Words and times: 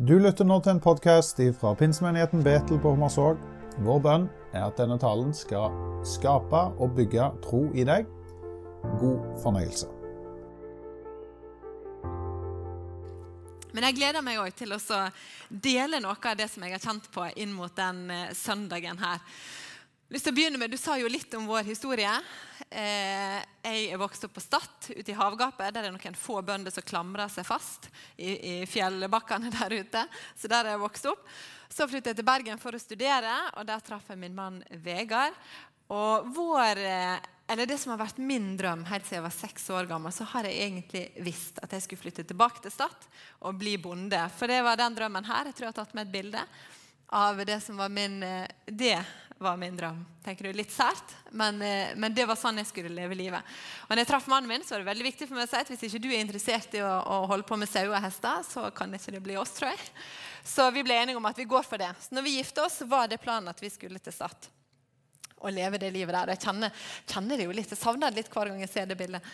Du 0.00 0.14
lytter 0.16 0.46
nå 0.48 0.56
til 0.64 0.72
en 0.72 0.78
podkast 0.80 1.42
fra 1.60 1.74
pinsemenigheten 1.76 2.40
Betel 2.40 2.78
på 2.80 2.94
Hommersåk. 2.94 3.40
Vår 3.84 3.98
bønn 4.00 4.22
er 4.56 4.62
at 4.64 4.78
denne 4.80 4.96
talen 4.96 5.34
skal 5.36 5.74
skape 6.08 6.62
og 6.80 6.94
bygge 6.96 7.26
tro 7.44 7.66
i 7.76 7.84
deg. 7.84 8.08
God 8.96 9.26
fornøyelse. 9.42 9.90
Men 13.76 13.90
jeg 13.90 13.98
gleder 13.98 14.24
meg 14.24 14.40
òg 14.40 14.56
til 14.56 14.72
å 14.72 14.80
dele 15.52 16.00
noe 16.00 16.16
av 16.16 16.40
det 16.40 16.48
som 16.48 16.64
jeg 16.64 16.78
har 16.78 16.86
kjent 16.86 17.12
på 17.12 17.28
inn 17.36 17.52
mot 17.52 17.76
den 17.76 18.06
eh, 18.08 18.30
søndagen 18.32 19.04
her. 19.04 19.20
Lyst 20.10 20.26
til 20.26 20.32
å 20.32 20.38
begynne 20.40 20.58
med, 20.58 20.72
Du 20.72 20.78
sa 20.78 20.96
jo 20.98 21.06
litt 21.06 21.30
om 21.38 21.44
vår 21.46 21.68
historie. 21.68 22.10
Eh, 22.66 23.36
jeg 23.62 23.92
er 23.94 23.98
vokst 24.00 24.24
opp 24.26 24.32
på 24.34 24.42
Stad, 24.42 24.88
ute 24.90 25.12
i 25.12 25.14
havgapet. 25.14 25.70
Der 25.70 25.86
er 25.86 25.92
noen 25.94 26.16
få 26.18 26.40
bønder 26.42 26.74
som 26.74 26.82
klamrer 26.82 27.30
seg 27.30 27.46
fast 27.46 27.86
i, 28.16 28.32
i 28.34 28.54
fjellbakkene 28.66 29.52
der 29.60 29.76
ute. 29.78 30.02
Så 30.34 30.50
der 30.50 30.66
er 30.66 30.74
jeg 30.74 30.82
vokst 30.82 31.06
opp. 31.12 31.22
Så 31.70 31.86
flyttet 31.86 32.10
jeg 32.10 32.18
til 32.18 32.26
Bergen 32.26 32.58
for 32.58 32.74
å 32.74 32.80
studere, 32.82 33.36
og 33.54 33.68
der 33.68 33.84
traff 33.86 34.10
jeg 34.10 34.18
min 34.18 34.34
mann 34.34 34.58
Vegard. 34.82 35.38
Og 35.94 36.26
vår, 36.34 36.82
eh, 36.82 37.30
eller 37.54 37.70
det 37.70 37.78
som 37.78 37.94
har 37.94 38.02
vært 38.02 38.18
min 38.18 38.56
drøm 38.58 38.82
helt 38.90 39.06
siden 39.06 39.20
jeg 39.20 39.28
var 39.28 39.36
seks 39.36 39.70
år 39.78 39.86
gammel, 39.94 40.10
så 40.10 40.26
har 40.34 40.50
jeg 40.50 40.58
egentlig 40.66 41.04
visst 41.22 41.62
at 41.62 41.70
jeg 41.70 41.86
skulle 41.86 42.02
flytte 42.02 42.26
tilbake 42.26 42.66
til 42.66 42.74
Stad 42.74 43.06
og 43.46 43.62
bli 43.62 43.78
bonde. 43.78 44.26
For 44.34 44.50
det 44.50 44.58
var 44.66 44.82
den 44.82 44.98
drømmen 44.98 45.30
her. 45.30 45.52
Jeg 45.52 45.54
tror 45.60 45.70
jeg 45.70 45.76
har 45.76 45.80
tatt 45.84 45.94
med 45.94 46.10
et 46.10 46.14
bilde 46.18 46.46
av 47.10 47.42
det 47.46 47.58
som 47.60 47.76
var 47.80 47.90
min 47.92 48.22
eh, 48.22 48.46
det 48.66 48.98
var 49.40 49.56
min 49.56 49.76
drøm. 49.76 50.06
Tenker 50.24 50.44
du 50.44 50.52
Litt 50.52 50.72
sært, 50.72 51.14
men, 51.30 51.62
eh, 51.62 51.94
men, 51.96 52.12
det 52.14 52.26
var 52.28 52.36
sånn 52.36 52.60
jeg 52.60 52.68
skulle 52.68 52.92
leve 52.92 53.16
livet. 53.16 53.54
Og 53.86 53.94
når 53.94 54.02
jeg 54.02 54.10
traff 54.10 54.26
mannen 54.28 54.50
min, 54.50 54.64
så 54.64 54.74
var 54.74 54.82
det 54.82 54.90
veldig 54.90 55.06
viktig 55.06 55.28
for 55.28 55.38
meg 55.38 55.46
å 55.46 55.50
si 55.50 55.60
at 55.62 55.70
hvis 55.72 55.84
ikke 55.88 56.02
du 56.04 56.10
er 56.10 56.20
interessert 56.20 56.76
i 56.76 56.82
å, 56.84 56.90
å 57.00 57.22
holde 57.30 57.48
på 57.48 57.56
med 57.56 57.70
sauer 57.70 57.94
og 57.94 58.04
hester, 58.04 58.44
så 58.44 58.66
kan 58.76 58.92
ikke 58.92 59.14
det 59.16 59.22
bli 59.24 59.38
oss, 59.40 59.54
tror 59.56 59.72
jeg. 59.72 59.86
Så 60.44 60.66
vi 60.76 60.84
ble 60.84 60.98
enige 61.00 61.16
om 61.16 61.28
at 61.30 61.40
vi 61.40 61.48
går 61.48 61.64
for 61.64 61.80
det. 61.80 61.88
Så 62.04 62.18
når 62.18 62.26
vi 62.26 62.36
gifta 62.36 62.66
oss, 62.66 62.82
var 62.84 63.08
det 63.08 63.20
planen 63.24 63.48
at 63.48 63.62
vi 63.64 63.72
skulle 63.72 64.02
til 64.04 64.12
Stad 64.12 64.50
og 65.40 65.56
leve 65.56 65.80
det 65.80 65.88
livet 65.94 66.12
der. 66.12 66.34
Jeg 66.34 66.44
kjenner, 66.44 66.84
kjenner 67.08 67.40
det 67.40 67.48
jo 67.48 67.56
litt, 67.56 67.72
jeg 67.72 67.80
savner 67.80 68.12
det 68.12 68.20
litt 68.20 68.34
hver 68.34 68.52
gang 68.52 68.60
jeg 68.60 68.72
ser 68.74 68.90
det 68.90 68.98
bildet. 69.00 69.24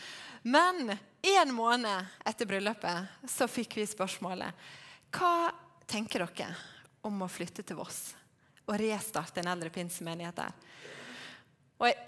Men 0.47 0.95
en 0.95 1.55
måned 1.55 2.15
etter 2.31 2.47
bryllupet 2.47 3.27
så 3.27 3.51
fikk 3.51 3.75
vi 3.81 3.89
spørsmålet 3.91 4.71
Hva 5.11 5.51
tenker 5.91 6.23
dere 6.23 6.55
om 7.07 7.25
å 7.25 7.31
flytte 7.31 7.65
til 7.67 7.79
Voss? 7.79 8.15
og 8.67 8.79
restarte 8.81 9.43
en 9.43 9.51
eldre 9.53 9.71
pinsemenighet 9.71 10.39
der. 10.41 10.55
Og 11.79 11.89
jeg 11.89 11.99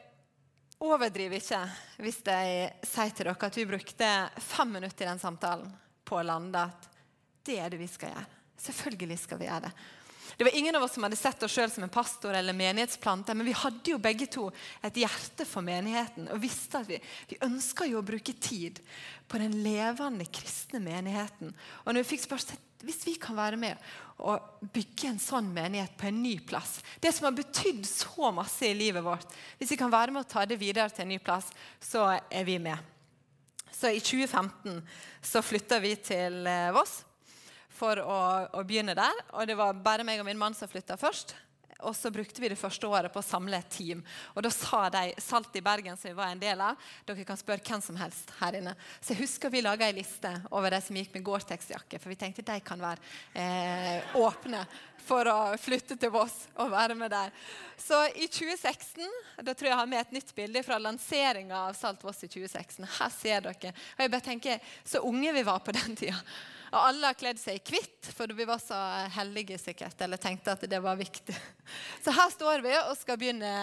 overdriver 0.83 1.39
ikke 1.39 1.61
hvis 2.03 2.21
jeg 2.27 2.71
sier 2.87 3.15
til 3.15 3.29
dere 3.29 3.49
at 3.49 3.59
vi 3.59 3.67
brukte 3.69 4.09
fem 4.43 4.75
minutter 4.79 5.07
i 5.07 5.11
den 5.11 5.23
samtalen 5.23 5.71
på 6.07 6.19
å 6.19 6.27
lande 6.27 6.65
at 6.71 6.89
det 7.47 7.59
er 7.63 7.73
det 7.73 7.81
vi 7.81 7.89
skal 7.91 8.13
gjøre. 8.13 8.27
Selvfølgelig 8.59 9.19
skal 9.23 9.41
vi 9.41 9.49
gjøre 9.49 9.69
det. 9.69 9.73
Det 10.37 10.45
var 10.45 10.57
ingen 10.57 10.77
av 10.77 10.83
oss 10.83 10.95
som 10.95 11.07
hadde 11.07 11.19
sett 11.19 11.43
oss 11.43 11.55
sjøl 11.55 11.71
som 11.73 11.87
en 11.87 11.93
pastor 11.93 12.35
eller 12.37 12.57
menighetsplanter, 12.57 13.37
men 13.39 13.49
vi 13.49 13.57
hadde 13.57 13.93
jo 13.95 14.01
begge 14.03 14.29
to 14.31 14.49
et 14.85 15.01
hjerte 15.01 15.47
for 15.49 15.65
menigheten 15.65 16.29
og 16.35 16.43
visste 16.43 16.83
at 16.83 16.91
vi, 16.91 17.01
vi 17.31 17.41
ønska 17.47 17.89
å 17.89 18.05
bruke 18.05 18.35
tid 18.37 18.83
på 19.29 19.41
den 19.41 19.61
levende 19.65 20.27
kristne 20.29 20.81
menigheten. 20.85 21.55
Og 21.85 21.93
når 21.93 22.05
vi 22.05 22.11
fikk 22.15 22.27
spørsmål 22.29 22.65
hvis 22.87 23.01
vi 23.09 23.17
kan 23.19 23.35
være 23.35 23.59
med 23.59 23.89
og 24.23 24.63
bygge 24.75 25.09
en 25.11 25.21
sånn 25.23 25.49
menighet 25.55 25.97
på 25.99 26.09
en 26.11 26.21
ny 26.23 26.37
plass 26.47 26.77
Det 27.03 27.11
som 27.15 27.27
har 27.27 27.35
betydd 27.35 27.83
så 27.87 28.31
masse 28.35 28.67
i 28.67 28.77
livet 28.77 29.03
vårt, 29.03 29.27
hvis 29.59 29.73
vi 29.75 29.81
kan 29.81 29.91
være 29.91 30.15
med 30.15 30.23
og 30.23 30.31
ta 30.31 30.45
det 30.47 30.61
videre 30.61 30.91
til 30.91 31.07
en 31.07 31.13
ny 31.15 31.19
plass, 31.23 31.51
så 31.83 32.07
er 32.19 32.47
vi 32.47 32.59
med. 32.63 32.79
Så 33.75 33.91
i 33.95 34.01
2015 34.03 34.81
så 35.23 35.43
flytta 35.43 35.79
vi 35.83 35.95
til 36.03 36.47
eh, 36.51 36.71
Voss 36.75 37.01
for 37.79 38.01
å, 38.03 38.21
å, 38.53 38.65
begynne 38.67 38.97
der. 38.99 39.27
Og 39.35 39.47
det 39.49 39.59
var 39.59 39.77
bare 39.85 40.07
meg 40.07 40.23
og 40.23 40.29
min 40.29 40.41
mann 40.41 40.57
som 40.57 40.71
flytta 40.71 40.99
først. 41.01 41.37
Og 41.87 41.95
så 41.95 42.11
brukte 42.11 42.43
vi 42.43 42.49
det 42.51 42.59
første 42.59 42.89
året 42.91 43.13
på 43.15 43.21
å 43.21 43.27
samle 43.27 43.61
et 43.61 43.69
team. 43.71 44.01
Og 44.35 44.43
da 44.43 44.51
sa 44.51 44.89
de 44.91 45.13
Salt 45.23 45.55
i 45.55 45.63
Bergen, 45.63 45.95
som 45.97 46.11
vi 46.11 46.17
var 46.19 46.33
en 46.33 46.41
del 46.43 46.59
av, 46.65 46.89
dere 47.07 47.27
kan 47.27 47.39
spørre 47.39 47.63
hvem 47.63 47.85
som 47.85 47.99
helst 48.01 48.33
her 48.41 48.59
inne. 48.59 48.75
Så 48.99 49.15
jeg 49.15 49.23
husker 49.23 49.53
vi 49.55 49.63
laga 49.63 49.87
ei 49.87 49.95
liste 50.01 50.33
over 50.51 50.75
de 50.75 50.83
som 50.83 50.99
gikk 50.99 51.15
med 51.15 51.27
Gore-Tex-jakke, 51.29 52.01
for 52.03 52.11
vi 52.11 52.19
tenkte 52.19 52.43
de 52.51 52.59
kan 52.67 52.83
være 52.83 52.99
eh, 53.39 54.19
åpne 54.19 54.65
for 55.09 55.31
å 55.31 55.39
flytte 55.61 55.95
til 56.01 56.11
Voss 56.13 56.49
og 56.59 56.75
være 56.75 56.99
med 56.99 57.15
der. 57.15 57.31
Så 57.79 58.03
i 58.19 58.27
2016 58.27 59.07
da 59.39 59.55
tror 59.55 59.71
jeg 59.71 59.77
jeg 59.77 59.81
har 59.85 59.91
med 59.95 60.03
et 60.03 60.19
nytt 60.19 60.35
bilde 60.35 60.67
fra 60.67 60.83
lanseringa 60.83 61.69
av 61.71 61.79
Salt 61.79 62.03
Voss 62.03 62.27
i 62.27 62.33
2016. 62.33 62.91
Her 62.99 63.15
ser 63.15 63.47
dere. 63.47 63.75
Og 63.95 64.03
jeg 64.03 64.17
bare 64.17 64.31
tenker, 64.33 64.71
Så 64.85 65.07
unge 65.07 65.33
vi 65.33 65.47
var 65.47 65.63
på 65.63 65.79
den 65.79 65.95
tida. 65.97 66.19
Og 66.69 66.81
alle 66.81 67.11
har 67.11 67.17
kledd 67.17 67.41
seg 67.41 67.57
i 67.59 67.63
hvitt, 67.65 68.11
for 68.13 68.33
vi 68.37 68.47
var 68.49 68.61
så 68.61 68.77
hellige 69.15 69.57
sikkert, 69.61 69.97
eller 70.05 70.21
tenkte 70.21 70.53
at 70.53 70.67
det 70.69 70.81
var 70.85 70.99
viktig. 71.01 71.37
Så 72.05 72.13
her 72.13 72.29
står 72.35 72.65
vi 72.65 72.75
og 72.83 72.93
skal 72.99 73.19
begynne 73.21 73.55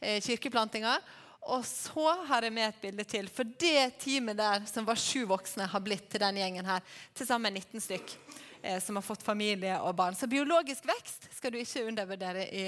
eh, 0.00 0.22
kirkeplantinga. 0.24 0.96
Og 1.44 1.60
så 1.68 2.06
har 2.24 2.46
jeg 2.46 2.54
med 2.56 2.70
et 2.70 2.80
bilde 2.80 3.04
til. 3.04 3.28
For 3.28 3.44
det 3.44 3.98
teamet 4.00 4.38
der 4.38 4.64
som 4.68 4.86
var 4.88 4.96
sju 4.96 5.26
voksne, 5.28 5.66
har 5.68 5.82
blitt 5.84 6.06
til 6.08 6.22
den 6.22 6.40
gjengen 6.40 6.68
her. 6.68 6.80
Til 7.12 7.28
sammen 7.28 7.52
19 7.52 7.84
stykk 7.84 8.14
eh, 8.62 8.80
som 8.80 8.96
har 8.96 9.04
fått 9.04 9.26
familie 9.26 9.76
og 9.84 9.92
barn. 9.98 10.16
Så 10.16 10.28
biologisk 10.30 10.88
vekst 10.88 11.28
skal 11.36 11.52
du 11.52 11.60
ikke 11.60 11.84
undervurdere 11.90 12.48
i, 12.48 12.64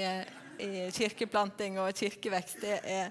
i 0.61 0.71
kirkeplanting 0.93 1.81
og 1.81 1.89
kirkevekst. 1.97 2.61
Det 2.61 2.77
er, 2.85 3.09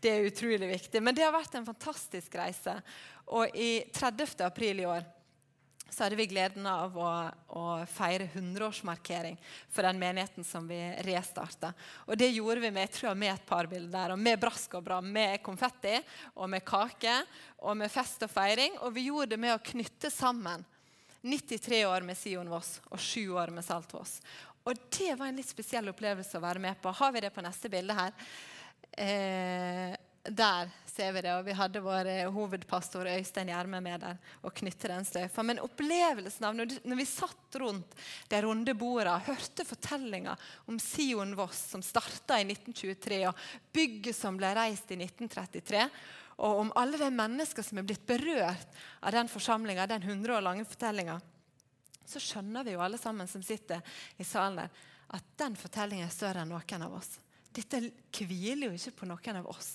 det 0.00 0.14
er 0.14 0.30
utrolig 0.30 0.70
viktig. 0.78 1.04
Men 1.04 1.16
det 1.16 1.26
har 1.28 1.36
vært 1.36 1.60
en 1.60 1.68
fantastisk 1.68 2.40
reise. 2.40 2.78
Og 3.36 3.52
i 3.52 3.82
30. 3.92 4.40
april 4.48 4.80
i 4.80 4.88
år 4.88 5.04
så 5.92 6.06
hadde 6.06 6.16
vi 6.16 6.26
gleden 6.30 6.64
av 6.66 6.94
å, 6.96 7.08
å 7.52 7.64
feire 7.90 8.24
100-årsmarkering 8.32 9.36
for 9.68 9.84
den 9.84 9.98
menigheten 10.00 10.46
som 10.46 10.64
vi 10.68 10.78
restarta. 11.04 11.74
Og 12.06 12.16
det 12.16 12.30
gjorde 12.32 12.62
vi 12.62 12.70
med, 12.72 12.86
jeg 12.86 12.94
tror, 12.96 13.18
med 13.18 13.34
et 13.34 13.44
par 13.48 13.68
bilder. 13.68 14.14
og 14.14 14.22
Med 14.22 14.40
brask 14.40 14.78
og 14.78 14.86
bram, 14.86 15.10
med 15.12 15.42
konfetti 15.44 15.98
og 16.32 16.48
med 16.48 16.64
kake 16.64 17.18
og 17.60 17.76
med 17.76 17.92
fest 17.92 18.24
og 18.24 18.32
feiring. 18.32 18.78
Og 18.86 18.94
vi 18.96 19.10
gjorde 19.10 19.34
det 19.34 19.42
med 19.44 19.52
å 19.52 19.64
knytte 19.72 20.08
sammen 20.12 20.64
93 21.22 21.84
år 21.86 22.08
med 22.08 22.18
Sion 22.18 22.48
Voss 22.50 22.78
og 22.88 22.98
7 22.98 23.28
år 23.36 23.52
med 23.54 23.66
Salt 23.66 23.92
Voss. 23.94 24.16
Og 24.64 24.78
det 24.96 25.12
var 25.18 25.28
en 25.28 25.36
litt 25.38 25.50
spesiell 25.50 25.92
opplevelse 25.92 26.38
å 26.38 26.42
være 26.42 26.62
med 26.62 26.80
på. 26.80 26.90
Har 26.94 27.12
vi 27.12 27.22
det 27.22 27.34
på 27.34 27.44
neste 27.44 27.70
bilde 27.70 27.94
her? 27.98 28.16
Eh, 28.92 29.92
der 30.22 30.70
ser 30.86 31.12
vi 31.12 31.22
det. 31.24 31.32
Og 31.34 31.44
vi 31.46 31.54
hadde 31.56 31.82
vår 31.82 32.08
eh, 32.10 32.30
hovedpastor 32.32 33.08
Øystein 33.10 33.50
Gjerme 33.50 33.80
med 33.82 34.04
der 34.04 34.18
og 34.44 34.54
knytte 34.54 34.90
den 34.90 35.06
sløyfa. 35.08 35.42
Men 35.46 35.62
opplevelsen 35.64 36.46
av 36.46 36.56
når, 36.56 36.76
vi 36.98 37.06
satt 37.08 37.58
rundt 37.62 37.96
de 38.30 38.42
runde 38.44 38.74
bordene, 38.78 39.18
hørte 39.26 39.66
fortellinga 39.66 40.36
om 40.70 40.78
Sion 40.82 41.34
Voss 41.38 41.64
som 41.72 41.84
starta 41.84 42.38
i 42.40 42.46
1923, 42.46 43.22
og 43.30 43.46
bygget 43.74 44.16
som 44.16 44.38
ble 44.38 44.52
reist 44.56 44.92
i 44.94 45.00
1933, 45.00 45.88
og 46.42 46.62
om 46.62 46.72
alle 46.78 46.98
de 46.98 47.10
mennesker 47.12 47.64
som 47.66 47.78
er 47.78 47.86
blitt 47.86 48.06
berørt 48.08 48.80
av 49.00 49.12
den 49.14 49.28
forsamlinga, 49.30 49.86
den 49.86 50.02
100 50.06 50.36
år 50.38 50.44
lange 50.44 50.64
fortellinga, 50.66 51.18
så 52.08 52.20
skjønner 52.20 52.64
vi 52.66 52.74
jo 52.74 52.82
alle 52.82 52.98
sammen 52.98 53.28
som 53.30 53.44
sitter 53.46 53.82
i 54.18 54.26
salen 54.26 54.62
der, 54.64 54.72
at 55.12 55.34
den 55.38 55.54
fortellingen 55.60 56.08
er 56.08 56.14
større 56.14 56.42
enn 56.42 56.50
noen 56.50 56.86
av 56.86 56.96
oss. 56.98 57.18
Dette 57.52 57.82
hviler 58.16 58.70
jo 58.70 58.76
ikke 58.78 59.02
på 59.02 59.08
noen 59.10 59.38
av 59.42 59.48
oss. 59.50 59.74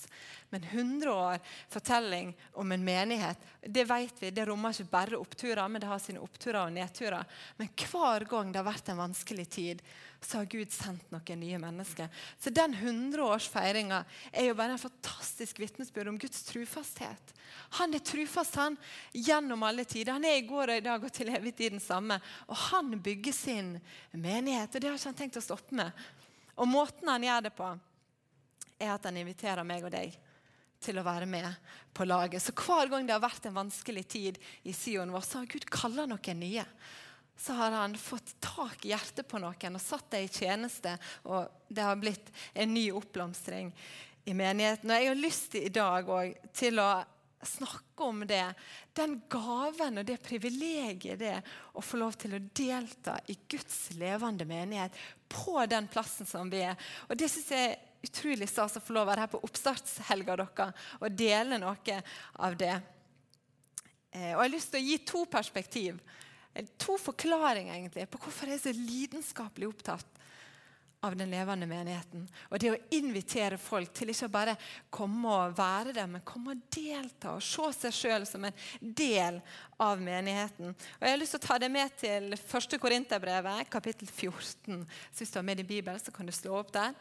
Men 0.50 0.64
100 0.64 1.12
år 1.12 1.38
fortelling 1.70 2.32
om 2.58 2.72
en 2.72 2.84
menighet 2.84 3.42
det 3.60 3.84
vet 3.84 4.22
vi, 4.22 4.30
det 4.32 4.46
rommer 4.48 4.72
ikke 4.72 4.90
bare 4.90 5.18
oppturer, 5.20 5.68
men 5.68 5.82
det 5.82 5.90
har 5.90 6.00
sine 6.02 6.22
oppturer 6.24 6.62
og 6.64 6.74
nedturer. 6.74 7.26
Men 7.58 7.70
hver 7.76 8.24
gang 8.30 8.52
det 8.52 8.62
har 8.62 8.68
vært 8.70 8.88
en 8.88 9.02
vanskelig 9.02 9.46
tid, 9.52 9.82
så 10.20 10.40
har 10.40 10.50
Gud 10.50 10.72
sendt 10.74 11.10
noen 11.14 11.42
nye 11.42 11.58
mennesker. 11.62 12.08
Så 12.40 12.50
den 12.54 12.74
100-årsfeiringa 12.74 14.00
er 14.32 14.48
jo 14.48 14.56
bare 14.58 14.74
en 14.74 14.82
fantastisk 14.82 15.60
vitnesbyrd 15.62 16.10
om 16.10 16.18
Guds 16.18 16.42
trufasthet. 16.48 17.34
Han 17.78 17.94
er 17.94 18.02
trufast 18.04 18.56
han, 18.58 18.78
gjennom 19.12 19.62
alle 19.68 19.84
tider. 19.88 20.16
Han 20.16 20.26
er 20.26 20.40
i 20.40 20.46
går 20.48 20.72
og 20.72 20.80
i 20.80 20.86
dag 20.88 21.04
og 21.04 21.14
til 21.14 21.30
evig 21.34 21.54
tid 21.58 21.76
den 21.76 21.84
samme. 21.84 22.18
Og 22.48 22.56
han 22.70 22.96
bygger 23.04 23.36
sin 23.36 23.74
menighet, 24.12 24.74
og 24.74 24.80
det 24.80 24.90
har 24.90 24.98
ikke 24.98 25.12
han 25.12 25.20
tenkt 25.22 25.40
å 25.40 25.44
stoppe 25.44 25.76
med. 25.78 26.08
Og 26.58 26.68
måten 26.68 27.10
han 27.10 27.24
gjør 27.24 27.44
det 27.46 27.54
på, 27.56 27.68
er 28.78 28.94
at 28.94 29.06
han 29.08 29.18
inviterer 29.18 29.66
meg 29.66 29.86
og 29.86 29.94
deg 29.94 30.14
til 30.82 30.98
å 30.98 31.06
være 31.06 31.26
med 31.26 31.48
på 31.94 32.06
laget. 32.06 32.42
Så 32.42 32.54
hver 32.54 32.90
gang 32.90 33.06
det 33.06 33.14
har 33.16 33.22
vært 33.22 33.48
en 33.48 33.58
vanskelig 33.58 34.04
tid 34.10 34.38
i 34.62 34.74
Sion 34.76 35.12
vår, 35.14 35.26
så 35.26 35.42
har 35.42 35.50
Gud 35.50 35.66
kalla 35.70 36.06
noen 36.06 36.40
nye. 36.42 36.64
Så 37.38 37.54
har 37.54 37.74
han 37.74 37.94
fått 37.98 38.34
tak 38.42 38.82
i 38.86 38.92
hjertet 38.92 39.28
på 39.30 39.38
noen 39.42 39.78
og 39.78 39.82
satt 39.82 40.10
dem 40.14 40.26
i 40.26 40.30
tjeneste. 40.30 40.96
Og 41.30 41.46
det 41.70 41.86
har 41.86 41.98
blitt 41.98 42.32
en 42.54 42.74
ny 42.74 42.88
oppblomstring 42.94 43.70
i 44.26 44.34
menigheten. 44.34 44.90
Og 44.90 44.98
jeg 44.98 45.12
har 45.12 45.22
lyst 45.22 45.54
i 45.58 45.70
dag 45.70 46.10
til 46.58 46.82
å 46.82 46.90
snakke 47.46 48.02
om 48.02 48.24
det. 48.26 48.42
Den 48.92 49.20
gaven 49.30 50.00
og 50.00 50.06
det 50.06 50.18
privilegiet 50.22 51.20
det 51.20 51.36
å 51.78 51.82
få 51.84 52.00
lov 52.02 52.18
til 52.18 52.34
å 52.34 52.42
delta 52.42 53.18
i 53.30 53.38
Guds 53.50 53.92
levende 53.98 54.46
menighet 54.48 54.98
på 55.28 55.60
den 55.70 55.88
plassen 55.90 56.26
som 56.26 56.50
vi 56.50 56.62
er. 56.66 56.78
Og 57.08 57.16
Det 57.18 57.28
syns 57.30 57.50
jeg 57.52 57.72
er 57.72 58.06
utrolig 58.08 58.48
stas 58.48 58.78
å 58.78 58.84
få 58.84 58.94
lov 58.94 59.06
å 59.06 59.10
være 59.10 59.26
her 59.26 59.32
på 59.32 59.42
oppstartshelga 59.48 60.38
deres 60.38 60.86
og 61.00 61.18
dele 61.18 61.58
noe 61.60 61.98
av 62.38 62.56
det. 62.58 62.76
Eh, 64.12 64.32
og 64.32 64.40
Jeg 64.40 64.44
har 64.44 64.54
lyst 64.54 64.72
til 64.72 64.80
å 64.80 64.88
gi 64.88 64.98
to 65.06 65.24
perspektiv 65.30 66.00
to 66.78 66.96
forklaringer 66.98 67.76
egentlig 67.76 68.08
på 68.10 68.20
hvorfor 68.22 68.50
jeg 68.50 68.58
er 68.58 68.64
så 68.64 68.72
lidenskapelig 68.74 69.68
opptatt 69.68 70.18
av 71.00 71.14
den 71.16 71.30
levende 71.30 71.66
menigheten. 71.70 72.24
Og 72.50 72.58
det 72.58 72.72
å 72.72 72.78
invitere 72.96 73.58
folk 73.60 73.92
til 73.94 74.10
ikke 74.10 74.28
bare 74.32 74.56
komme 74.90 75.30
og 75.30 75.56
være 75.58 75.94
der, 75.94 76.08
men 76.10 76.24
komme 76.26 76.56
og 76.56 76.64
delta 76.74 77.36
og 77.36 77.44
se 77.44 77.70
seg 77.76 77.94
sjøl 77.94 78.26
som 78.26 78.48
en 78.48 78.58
del 78.80 79.38
av 79.78 80.02
menigheten. 80.02 80.74
Og 80.74 81.06
Jeg 81.06 81.14
har 81.14 81.22
lyst 81.22 81.36
til 81.36 81.42
å 81.42 81.46
ta 81.46 81.58
det 81.62 81.70
med 81.70 81.94
til 82.00 82.34
1. 82.34 82.78
Korinterbrevet, 82.82 83.70
kapittel 83.70 84.10
14. 84.10 84.82
Så 85.12 85.22
hvis 85.22 85.34
du 85.34 85.38
har 85.38 85.46
med 85.46 85.62
din 85.62 85.70
bibel, 85.70 86.00
så 86.02 86.14
kan 86.14 86.26
du 86.26 86.34
slå 86.34 86.58
opp 86.58 86.74
der. 86.74 86.96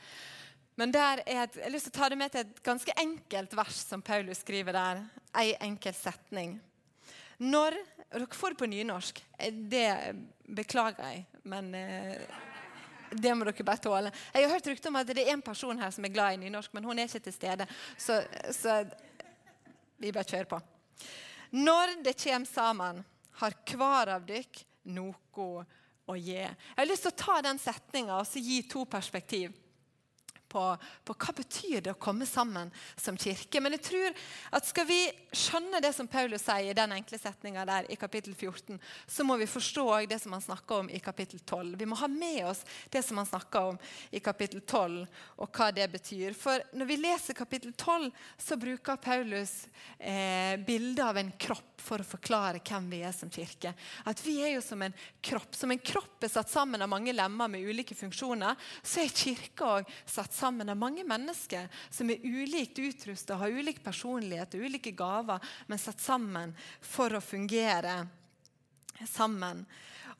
Men 0.78 0.94
der 0.94 1.24
er 1.26 1.48
et, 1.48 1.58
jeg 1.58 1.66
har 1.66 1.74
lyst 1.74 1.90
til 1.90 1.96
å 1.96 2.00
ta 2.04 2.10
det 2.14 2.22
med 2.22 2.34
til 2.34 2.46
et 2.46 2.64
ganske 2.66 2.94
enkelt 3.02 3.56
vers 3.58 3.82
som 3.82 4.04
Paulus 4.06 4.44
skriver 4.46 4.78
der. 4.78 5.06
Ei 5.42 5.56
enkel 5.58 5.96
setning. 5.98 6.60
Når 7.42 7.80
og 8.08 8.22
Dere 8.22 8.40
får 8.40 8.54
det 8.54 8.60
på 8.62 8.70
nynorsk. 8.72 9.18
Det 9.72 9.88
beklager 10.56 11.10
jeg, 11.12 11.26
men 11.44 11.74
eh, 11.76 12.22
det 13.12 13.34
må 13.36 13.48
dere 13.48 13.68
bare 13.68 13.84
tåle. 13.84 14.14
Jeg 14.34 14.46
har 14.46 14.56
hørt 14.56 14.70
rykte 14.72 14.92
om 14.92 15.00
at 15.00 15.10
det 15.10 15.24
er 15.24 15.34
en 15.34 15.44
person 15.46 15.80
her 15.80 15.92
som 15.94 16.06
er 16.06 16.14
glad 16.14 16.36
i 16.36 16.42
nynorsk, 16.46 16.74
men 16.76 16.88
hun 16.88 17.00
er 17.00 17.10
ikke 17.10 17.24
til 17.28 17.36
stede. 17.36 17.68
Så, 17.98 18.20
så 18.56 18.82
vi 19.98 20.12
bare 20.12 20.28
kjører 20.28 20.50
på. 20.52 20.62
Når 21.58 22.00
det 22.04 22.18
kommer 22.20 22.50
sammen, 22.50 23.04
har 23.38 23.54
hver 23.70 24.16
av 24.16 24.26
dere 24.28 24.66
noe 24.90 25.48
å 26.08 26.16
gi. 26.16 26.40
Jeg 26.40 26.78
har 26.78 26.88
lyst 26.90 27.06
til 27.06 27.14
å 27.14 27.20
ta 27.20 27.38
den 27.46 27.60
setninga 27.62 28.18
og 28.20 28.38
gi 28.40 28.62
to 28.70 28.86
perspektiv 28.90 29.56
på, 30.58 30.78
på, 31.06 31.16
hva 31.18 31.34
betyr 31.38 31.84
det 31.86 31.94
å 31.94 32.00
komme 32.02 32.26
sammen 32.26 32.72
som 32.98 33.18
kirke. 33.20 33.62
Men 33.62 33.76
jeg 33.78 33.86
tror 33.90 34.18
at 34.58 34.68
skal 34.70 34.88
vi 34.90 35.00
skjønne 35.36 35.82
det 35.84 35.94
som 35.96 36.10
Paulus 36.10 36.46
sier 36.48 36.72
i 36.72 36.78
den 36.78 36.96
enkle 36.96 37.20
setninga 37.22 37.66
der 37.68 37.90
i 37.94 38.00
kapittel 38.00 38.34
14, 38.34 38.80
så 39.06 39.26
må 39.28 39.38
vi 39.38 39.50
forstå 39.50 39.88
det 40.10 40.20
som 40.24 40.34
han 40.36 40.44
snakker 40.44 40.84
om 40.84 40.90
i 40.90 41.02
kapittel 41.04 41.42
12. 41.44 41.76
Vi 41.78 41.90
må 41.90 42.00
ha 42.00 42.10
med 42.12 42.42
oss 42.50 42.64
det 42.94 43.04
som 43.06 43.20
han 43.22 43.30
snakker 43.30 43.74
om 43.74 43.80
i 44.10 44.22
kapittel 44.24 44.64
12, 44.64 45.06
og 45.38 45.54
hva 45.54 45.70
det 45.76 45.88
betyr. 45.94 46.34
For 46.38 46.64
når 46.78 46.90
vi 46.90 47.00
leser 47.02 47.38
kapittel 47.38 47.76
12, 47.78 48.10
så 48.42 48.58
bruker 48.60 49.02
Paulus 49.02 49.56
eh, 50.00 50.58
bildet 50.66 51.06
av 51.06 51.22
en 51.22 51.34
kropp 51.38 51.78
for 51.88 52.02
å 52.02 52.08
forklare 52.08 52.62
hvem 52.66 52.90
vi 52.92 53.04
er 53.06 53.14
som 53.16 53.30
kirke. 53.32 53.72
At 54.10 54.22
vi 54.26 54.40
er 54.44 54.56
jo 54.56 54.64
som 54.66 54.82
en 54.84 54.96
kropp. 55.24 55.54
Som 55.56 55.72
en 55.72 55.82
kropp 55.82 56.26
er 56.26 56.32
satt 56.34 56.52
sammen 56.52 56.82
av 56.84 56.90
mange 56.92 57.14
lemmer 57.16 57.52
med 57.52 57.64
ulike 57.64 57.96
funksjoner, 57.96 58.58
så 58.82 59.04
er 59.04 59.14
kirka 59.14 59.70
òg 59.78 59.94
satt 60.10 60.34
sammen 60.34 60.47
av 60.48 60.78
mange 60.80 61.04
mennesker 61.08 61.68
som 61.90 62.10
er 62.12 62.24
ulikt 62.24 62.80
utrusta, 62.80 63.38
har 63.40 63.54
ulik 63.54 63.84
personlighet 63.84 64.56
og 64.58 64.68
ulike 64.68 64.94
gaver, 64.98 65.44
men 65.68 65.82
satt 65.82 66.02
sammen 66.04 66.56
for 66.82 67.14
å 67.14 67.24
fungere 67.24 68.00
sammen. 69.06 69.66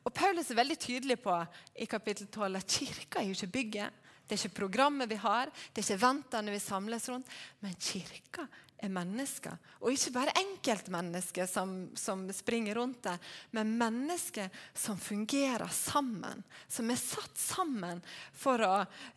Og 0.04 0.14
Paulus 0.14 0.50
er 0.50 0.60
veldig 0.60 0.78
tydelig 0.80 1.18
på 1.20 1.34
i 1.76 1.88
kapittel 1.90 2.28
12 2.30 2.60
at 2.60 2.76
kirka 2.78 3.20
er 3.20 3.28
jo 3.28 3.36
ikke 3.36 3.54
bygget. 3.58 4.04
Det 4.28 4.36
er 4.36 4.42
ikke 4.42 4.60
programmet 4.60 5.08
vi 5.10 5.18
har, 5.20 5.50
det 5.72 5.82
er 5.82 5.86
ikke 5.86 6.04
ventene 6.04 6.52
vi 6.52 6.60
samles 6.60 7.08
rundt. 7.08 7.28
Men 7.64 7.76
kirka 7.80 8.46
er 8.78 8.92
mennesker. 8.92 9.56
Og 9.82 9.92
ikke 9.92 10.12
bare 10.14 10.34
enkeltmennesker 10.38 11.48
som, 11.50 11.72
som 11.98 12.24
springer 12.34 12.78
rundt 12.78 13.02
der, 13.06 13.18
men 13.56 13.74
mennesker 13.78 14.50
som 14.76 14.98
fungerer 15.00 15.68
sammen. 15.74 16.44
Som 16.70 16.90
er 16.92 17.00
satt 17.00 17.38
sammen 17.38 18.02
for 18.36 18.62
å, 18.64 18.74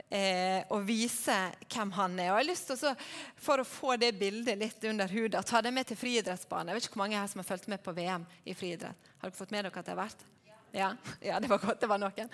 eh, 0.10 0.66
å 0.70 0.82
vise 0.86 1.38
hvem 1.68 1.94
han 1.98 2.20
er. 2.20 2.32
Og 2.32 2.42
jeg 2.42 2.46
har 2.46 2.50
lyst 2.50 2.72
til 2.72 2.92
å, 2.92 2.96
For 3.42 3.62
å 3.62 3.66
få 3.68 3.96
det 3.98 4.12
bildet 4.20 4.58
litt 4.58 4.84
under 4.86 5.10
huden, 5.10 5.44
ta 5.44 5.62
det 5.62 5.72
med 5.74 5.88
til 5.88 5.98
friidrettsbanen. 5.98 6.70
Jeg 6.70 6.76
vet 6.76 6.86
ikke 6.86 6.98
hvor 6.98 7.06
mange 7.06 7.18
her 7.18 7.28
som 7.28 7.42
har 7.42 7.50
fulgt 7.50 7.68
med 7.72 7.82
på 7.84 7.94
VM 7.96 8.26
i 8.46 8.54
friidrett. 8.54 9.10
Har 9.22 9.30
dere 9.30 9.38
fått 9.38 9.52
med 9.52 9.66
dere 9.66 9.80
at 9.80 9.86
det 9.86 9.96
har 9.96 10.04
vært? 10.04 10.30
Ja, 10.72 10.94
ja, 11.20 11.40
det 11.40 11.50
var 11.52 11.60
godt 11.60 11.82
det 11.82 11.90
var 11.90 12.00
noen. 12.00 12.30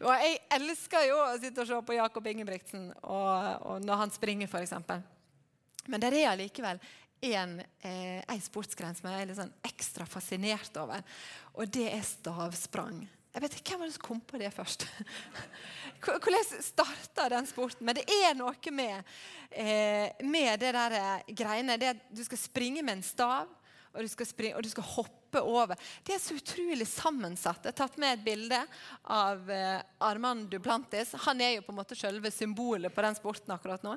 Og 0.00 0.10
jeg 0.10 0.40
elsker 0.56 1.04
jo 1.06 1.20
å 1.20 1.36
sitte 1.38 1.62
og 1.62 1.70
se 1.70 1.78
på 1.86 1.98
Jakob 1.98 2.26
Ingebrigtsen 2.26 2.90
og, 3.02 3.68
og 3.68 3.84
når 3.84 4.02
han 4.02 4.14
springer, 4.14 4.50
f.eks. 4.50 4.74
Men 5.88 6.02
det 6.02 6.12
er 6.12 6.30
allikevel 6.30 6.80
en, 7.20 7.60
eh, 7.82 8.22
en 8.22 8.42
sportsgren 8.42 8.94
som 8.94 9.10
jeg 9.10 9.22
er 9.22 9.30
litt 9.30 9.38
sånn 9.40 9.54
ekstra 9.66 10.06
fascinert 10.06 10.76
over, 10.78 11.02
og 11.54 11.70
det 11.74 11.88
er 11.90 12.04
stavsprang. 12.06 13.06
Jeg 13.34 13.44
vet 13.44 13.56
ikke 13.58 13.74
Hvem 13.74 13.82
var 13.82 13.90
det 13.90 13.94
som 13.94 14.06
kom 14.06 14.20
på 14.24 14.38
det 14.40 14.48
først? 14.54 14.86
Hvordan 16.02 16.62
starta 16.64 17.28
den 17.30 17.46
sporten? 17.46 17.84
Men 17.86 17.98
det 17.98 18.06
er 18.10 18.32
noe 18.38 18.72
med, 18.74 19.12
eh, 19.50 20.08
med 20.24 20.58
det 20.62 20.72
der 20.74 20.96
eh, 20.98 21.34
greiene. 21.36 21.76
Det 21.78 21.92
at 21.92 22.00
du 22.10 22.24
skal 22.24 22.40
springe 22.40 22.82
med 22.82 22.98
en 22.98 23.04
stav, 23.06 23.50
og 23.92 24.02
du, 24.02 24.24
springe, 24.24 24.56
og 24.56 24.64
du 24.64 24.70
skal 24.72 24.86
hoppe 24.94 25.17
over. 25.36 25.76
Det 26.04 26.14
er 26.14 26.22
så 26.22 26.36
utrolig 26.38 26.86
sammensatt. 26.88 27.64
Jeg 27.64 27.74
har 27.74 27.78
tatt 27.82 27.98
med 28.00 28.16
et 28.16 28.24
bilde 28.24 28.60
av 29.04 29.50
eh, 29.50 29.80
Armand 29.98 30.48
Duplantis. 30.50 31.12
Han 31.26 31.40
er 31.44 31.56
jo 31.56 31.66
på 31.66 31.74
en 31.74 31.80
måte 31.80 31.98
selve 31.98 32.30
symbolet 32.32 32.94
på 32.94 33.04
den 33.04 33.18
sporten 33.18 33.54
akkurat 33.54 33.84
nå. 33.86 33.96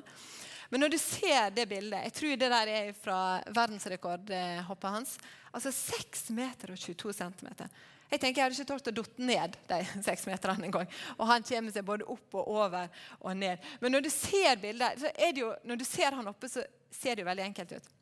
Men 0.72 0.84
når 0.84 0.94
du 0.94 0.98
ser 0.98 1.50
det 1.52 1.66
bildet 1.68 2.06
Jeg 2.06 2.12
tror 2.16 2.36
det 2.40 2.48
der 2.48 2.68
er 2.72 2.92
fra 2.96 3.16
verdensrekordhoppet 3.52 4.94
hans. 4.94 5.18
Altså 5.52 5.72
6 5.72 6.30
meter 6.32 6.72
og 6.72 6.80
22 6.80 7.12
centimeter. 7.12 7.68
Jeg 8.12 8.20
tenker 8.20 8.42
jeg 8.42 8.44
hadde 8.44 8.56
ikke 8.58 8.68
tort 8.68 8.88
å 8.90 8.94
dotte 8.96 9.24
ned 9.24 9.56
de 9.70 9.80
seks 10.08 10.26
meterne 10.28 10.68
engang. 10.68 10.88
Og 11.16 11.26
han 11.28 11.44
kommer 11.48 11.72
seg 11.72 11.86
både 11.88 12.08
opp 12.12 12.36
og 12.40 12.48
over 12.56 13.04
og 13.20 13.36
ned. 13.36 13.60
Men 13.80 13.96
når 13.96 14.06
du 14.06 14.10
ser 14.12 14.60
bildet, 14.60 15.00
så 15.00 15.12
er 15.12 15.32
det 15.32 15.44
jo, 15.44 15.52
når 15.64 15.80
du 15.80 15.84
ser 15.88 16.16
han 16.18 16.28
oppe, 16.28 16.50
så 16.52 16.64
ser 16.92 17.16
det 17.16 17.24
jo 17.24 17.30
veldig 17.30 17.46
enkelt 17.50 17.76
ut. 17.78 17.92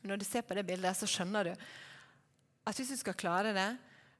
Men 0.00 0.14
når 0.14 0.22
du 0.22 0.28
ser 0.28 0.44
på 0.46 0.56
det 0.56 0.64
bildet, 0.68 0.96
så 0.96 1.08
skjønner 1.10 1.50
du 1.50 1.66
at 2.66 2.78
hvis 2.78 2.90
du 2.94 2.98
skal 2.98 3.18
klare 3.18 3.54
det, 3.54 3.68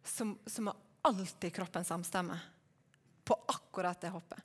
så, 0.06 0.28
så 0.46 0.62
må 0.62 0.74
alltid 1.06 1.54
kroppen 1.54 1.84
samstemme 1.84 2.38
på 3.26 3.34
akkurat 3.50 4.00
det 4.00 4.12
hoppet. 4.14 4.42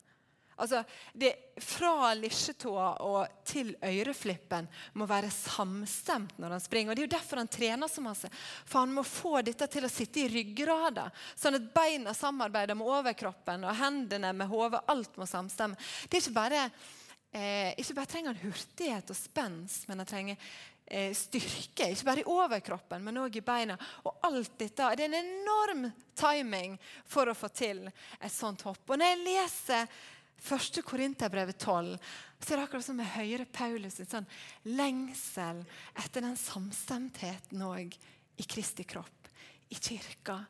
Altså, 0.62 0.84
det, 1.12 1.34
Fra 1.58 2.12
lisjetåa 2.14 2.88
og 3.06 3.44
til 3.48 3.72
øreflippen 3.82 4.68
må 5.00 5.06
være 5.10 5.30
samstemt 5.32 6.36
når 6.42 6.56
han 6.56 6.62
springer. 6.62 6.92
og 6.92 6.96
Det 6.96 7.02
er 7.02 7.08
jo 7.08 7.14
derfor 7.16 7.40
han 7.40 7.50
trener 7.50 7.90
så 7.90 8.04
masse. 8.04 8.30
For 8.66 8.82
han 8.82 8.94
må 8.94 9.04
få 9.06 9.40
dette 9.42 9.66
til 9.72 9.86
å 9.86 9.90
sitte 9.90 10.22
i 10.22 10.28
ryggrada, 10.30 11.08
sånn 11.34 11.58
at 11.58 11.70
beina 11.74 12.14
samarbeider 12.14 12.78
med 12.78 12.90
overkroppen 12.94 13.66
og 13.66 13.78
hendene 13.80 14.34
med 14.36 14.50
hodet. 14.52 14.84
Alt 14.92 15.18
må 15.18 15.26
samstemme. 15.26 15.78
Det 16.06 16.18
er 16.18 16.26
ikke 16.26 16.36
bare, 16.36 16.66
eh, 17.32 17.72
ikke 17.80 17.96
bare 17.96 18.12
trenger 18.12 18.34
han 18.34 18.44
hurtighet 18.44 19.10
og 19.12 19.18
spenst, 19.18 19.88
men 19.88 20.02
han 20.02 20.08
trenger 20.08 20.38
eh, 20.86 21.12
styrke. 21.16 21.90
Ikke 21.90 22.08
bare 22.08 22.24
i 22.24 22.30
overkroppen, 22.30 23.04
men 23.04 23.20
òg 23.24 23.38
i 23.40 23.44
beina. 23.44 23.76
Og 24.06 24.24
alt 24.28 24.56
dette. 24.60 24.90
Det 24.96 25.06
er 25.06 25.10
en 25.10 25.20
enorm 25.20 25.86
timing 26.18 26.78
for 27.08 27.28
å 27.30 27.36
få 27.36 27.50
til 27.54 27.86
et 27.88 28.32
sånt 28.32 28.64
hopp. 28.68 28.84
Og 28.88 29.00
når 29.00 29.14
jeg 29.14 29.24
leser 29.26 30.02
1. 30.42 30.82
Korinterbrevet 30.82 31.58
12 31.58 31.96
så 32.42 32.54
er 32.54 32.58
det 32.58 32.64
akkurat 32.64 32.84
som 32.84 32.98
jeg 32.98 33.14
hører 33.14 33.50
Paulus 33.54 34.00
en 34.02 34.08
sånn 34.10 34.32
lengsel 34.66 35.60
etter 35.94 36.24
den 36.24 36.34
samstemtheten 36.38 37.62
òg 37.62 37.94
i 38.42 38.46
Kristi 38.50 38.82
kropp, 38.88 39.28
i 39.70 39.78
kirka. 39.78 40.40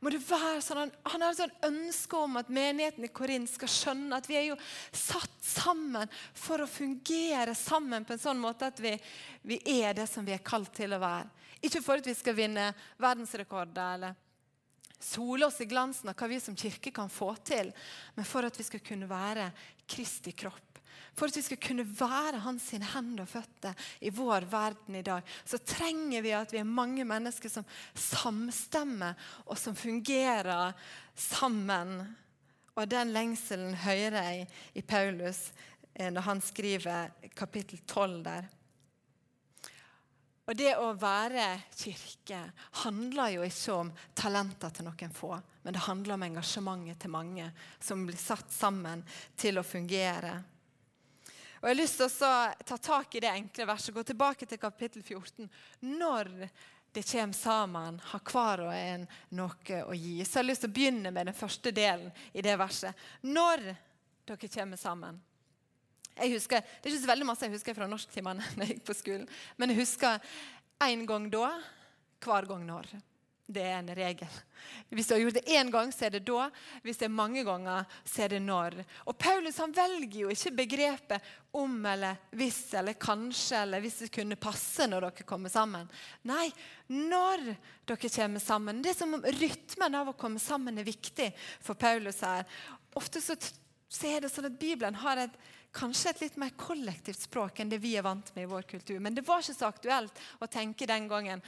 Må 0.00 0.08
det 0.12 0.22
være 0.24 0.62
sånn, 0.64 0.78
Han, 0.80 0.92
han 1.12 1.24
har 1.24 1.34
et 1.34 1.40
sånn 1.42 1.66
ønske 1.68 2.16
om 2.16 2.38
at 2.40 2.52
menigheten 2.52 3.04
i 3.04 3.12
Korint 3.12 3.50
skal 3.52 3.68
skjønne 3.68 4.16
at 4.16 4.28
vi 4.30 4.38
er 4.38 4.46
jo 4.48 4.56
satt 4.96 5.36
sammen 5.44 6.08
for 6.32 6.64
å 6.64 6.70
fungere 6.70 7.54
sammen 7.58 8.06
på 8.08 8.16
en 8.16 8.22
sånn 8.22 8.40
måte 8.40 8.70
at 8.72 8.80
vi, 8.80 8.94
vi 9.44 9.60
er 9.82 9.98
det 9.98 10.08
som 10.08 10.24
vi 10.24 10.32
er 10.36 10.44
kalt 10.44 10.72
til 10.76 10.96
å 10.96 11.02
være. 11.02 11.28
Ikke 11.60 11.82
for 11.84 12.00
at 12.00 12.08
vi 12.08 12.16
skal 12.16 12.38
vinne 12.38 12.70
verdensrekorder 13.00 13.94
eller 13.98 14.16
sole 15.00 15.46
oss 15.46 15.60
i 15.60 15.68
glansen 15.68 16.12
av 16.12 16.16
hva 16.16 16.28
vi 16.28 16.40
som 16.40 16.56
kirke 16.56 16.92
kan 16.92 17.12
få 17.12 17.34
til, 17.44 17.72
men 18.16 18.28
for 18.28 18.48
at 18.48 18.56
vi 18.56 18.64
skal 18.64 18.84
kunne 18.84 19.08
være 19.08 19.50
Kristi 19.90 20.32
kropp. 20.36 20.69
For 21.16 21.30
at 21.30 21.36
vi 21.36 21.42
skal 21.44 21.60
kunne 21.62 21.86
være 21.86 22.42
hans 22.44 22.68
hender 22.74 23.24
og 23.24 23.30
føtter 23.30 23.90
i 24.00 24.12
vår 24.14 24.46
verden 24.50 24.98
i 25.00 25.04
dag, 25.06 25.26
så 25.44 25.58
trenger 25.58 26.24
vi 26.24 26.34
at 26.36 26.54
vi 26.54 26.62
er 26.62 26.68
mange 26.68 27.04
mennesker 27.08 27.52
som 27.52 27.66
samstemmer, 27.94 29.18
og 29.46 29.58
som 29.58 29.76
fungerer 29.76 30.72
sammen. 31.14 31.98
Og 32.76 32.88
den 32.88 33.12
lengselen 33.12 33.74
hører 33.84 34.30
jeg 34.30 34.48
i 34.78 34.82
Paulus 34.86 35.50
eh, 35.94 36.10
når 36.12 36.26
han 36.28 36.40
skriver 36.44 37.28
kapittel 37.36 37.82
12 37.86 38.22
der. 38.24 38.48
Og 40.50 40.56
det 40.58 40.72
å 40.82 40.88
være 40.98 41.44
kirke 41.78 42.40
handler 42.82 43.36
jo 43.36 43.44
ikke 43.46 43.74
om 43.84 43.90
talenter 44.18 44.72
til 44.74 44.88
noen 44.88 45.12
få, 45.14 45.36
men 45.62 45.76
det 45.76 45.84
handler 45.84 46.16
om 46.16 46.24
engasjementet 46.26 46.98
til 47.04 47.12
mange 47.14 47.46
som 47.78 48.02
blir 48.08 48.18
satt 48.18 48.50
sammen 48.50 49.04
til 49.38 49.60
å 49.60 49.66
fungere. 49.66 50.32
Og 51.60 51.68
Jeg 51.68 51.74
har 51.74 51.80
lyst 51.82 51.98
til 52.00 52.08
å 52.08 52.34
ta 52.64 52.76
tak 52.80 53.14
i 53.14 53.20
det 53.20 53.30
enkle 53.36 53.66
verset, 53.68 53.92
og 53.92 54.00
gå 54.00 54.04
tilbake 54.08 54.46
til 54.48 54.60
kapittel 54.60 55.02
14. 55.04 55.48
Når 55.84 56.30
det 56.92 57.02
kommer 57.04 57.36
sammen, 57.36 57.98
har 58.10 58.22
hver 58.24 58.62
og 58.64 58.72
en 58.74 59.04
noe 59.36 59.82
å 59.84 59.94
gi. 59.94 60.14
Så 60.24 60.38
jeg 60.38 60.40
har 60.40 60.48
lyst 60.48 60.64
til 60.64 60.70
å 60.70 60.76
begynne 60.78 61.12
med 61.12 61.28
den 61.28 61.36
første 61.36 61.72
delen 61.76 62.08
i 62.32 62.42
det 62.42 62.56
verset. 62.58 62.96
Når 63.22 63.66
dere 64.30 64.50
kommer 64.54 64.80
sammen. 64.80 65.20
Jeg 66.16 66.32
husker, 66.32 66.64
Det 66.64 66.88
er 66.88 66.94
ikke 66.94 67.04
så 67.04 67.12
veldig 67.12 67.28
masse 67.28 67.46
jeg 67.46 67.54
husker 67.54 67.76
fra 67.76 67.88
norsktimene 67.88 68.48
da 68.56 68.64
jeg 68.64 68.78
gikk 68.78 68.88
på 68.88 68.96
skolen, 68.96 69.28
men 69.56 69.72
jeg 69.72 69.82
husker 69.84 70.32
en 70.80 71.06
gang 71.06 71.28
da, 71.32 71.52
hver 72.24 72.48
gang 72.48 72.64
når. 72.66 72.88
Det 73.54 73.64
er 73.66 73.78
en 73.78 73.92
regel. 73.96 74.38
Hvis 74.90 75.08
du 75.08 75.14
har 75.14 75.20
gjort 75.22 75.38
det 75.38 75.56
én 75.56 75.70
gang, 75.72 75.92
så 75.92 76.06
er 76.06 76.14
det 76.14 76.22
da. 76.28 76.48
Hvis 76.84 77.00
det 77.00 77.06
er 77.08 77.14
mange 77.14 77.44
ganger, 77.46 77.86
så 78.04 78.24
er 78.24 78.34
det 78.34 78.40
når. 78.44 78.76
Og 79.10 79.16
Paulus 79.18 79.60
han 79.62 79.74
velger 79.76 80.18
jo 80.24 80.32
ikke 80.32 80.54
begrepet 80.62 81.30
om 81.58 81.78
eller 81.90 82.20
hvis 82.38 82.60
eller 82.78 82.98
kanskje 83.00 83.62
eller 83.64 83.82
hvis 83.82 84.00
det 84.04 84.12
kunne 84.14 84.38
passe 84.40 84.86
når 84.90 85.08
dere 85.08 85.28
kommer 85.28 85.52
sammen. 85.52 85.88
Nei, 86.30 86.46
når 86.94 87.46
dere 87.88 88.12
kommer 88.14 88.44
sammen. 88.44 88.82
Det 88.82 88.94
er 88.94 89.00
som 89.02 89.16
om 89.18 89.24
rytmen 89.40 90.00
av 90.00 90.12
å 90.12 90.18
komme 90.18 90.42
sammen 90.42 90.78
er 90.78 90.88
viktig 90.88 91.30
for 91.62 91.78
Paulus 91.78 92.22
her. 92.26 92.46
Ofte 92.98 93.22
så, 93.22 93.38
er 94.06 94.22
det 94.22 94.30
sånn 94.30 94.50
at 94.50 94.60
Bibelen 94.60 94.98
har 95.02 95.26
et 95.26 95.40
kanskje 95.76 96.10
et 96.10 96.22
litt 96.24 96.38
mer 96.40 96.54
kollektivt 96.58 97.26
språk 97.26 97.60
enn 97.60 97.70
det 97.70 97.80
vi 97.82 97.94
er 97.98 98.06
vant 98.06 98.32
med 98.34 98.46
i 98.46 98.50
vår 98.50 98.66
kultur. 98.70 98.98
Men 99.02 99.14
det 99.14 99.26
var 99.26 99.42
ikke 99.42 99.56
så 99.56 99.70
aktuelt 99.70 100.22
å 100.42 100.48
tenke 100.50 100.88
den 100.88 101.06
gangen 101.10 101.42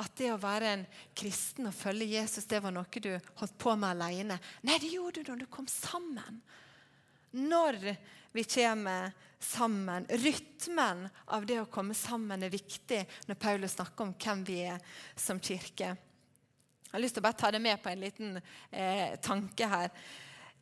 at 0.00 0.16
det 0.18 0.32
å 0.34 0.40
være 0.42 0.70
en 0.74 0.86
kristen 1.14 1.68
og 1.70 1.76
følge 1.76 2.16
Jesus 2.16 2.48
det 2.50 2.58
var 2.64 2.74
noe 2.74 3.02
du 3.02 3.12
holdt 3.38 3.58
på 3.60 3.76
med 3.78 3.94
alene. 3.94 4.40
Nei, 4.66 4.80
det 4.82 4.90
gjorde 4.90 5.22
du 5.22 5.30
når 5.30 5.44
du 5.44 5.52
kom 5.52 5.68
sammen. 5.70 6.40
Når 7.34 7.78
vi 8.34 8.44
kommer 8.44 9.14
sammen. 9.44 10.06
Rytmen 10.08 11.08
av 11.24 11.46
det 11.46 11.60
å 11.60 11.70
komme 11.70 11.94
sammen 11.94 12.42
er 12.42 12.52
viktig 12.52 13.02
når 13.28 13.38
Paulus 13.38 13.76
snakker 13.76 14.08
om 14.08 14.14
hvem 14.18 14.44
vi 14.48 14.60
er 14.66 14.82
som 15.16 15.40
kirke. 15.40 15.94
Jeg 15.94 16.92
har 16.94 17.02
lyst 17.02 17.18
til 17.18 17.22
å 17.22 17.26
bare 17.26 17.38
ta 17.38 17.50
det 17.54 17.62
med 17.62 17.82
på 17.82 17.90
en 17.90 18.02
liten 18.02 18.38
eh, 18.70 19.14
tanke 19.22 19.68
her. 19.68 19.90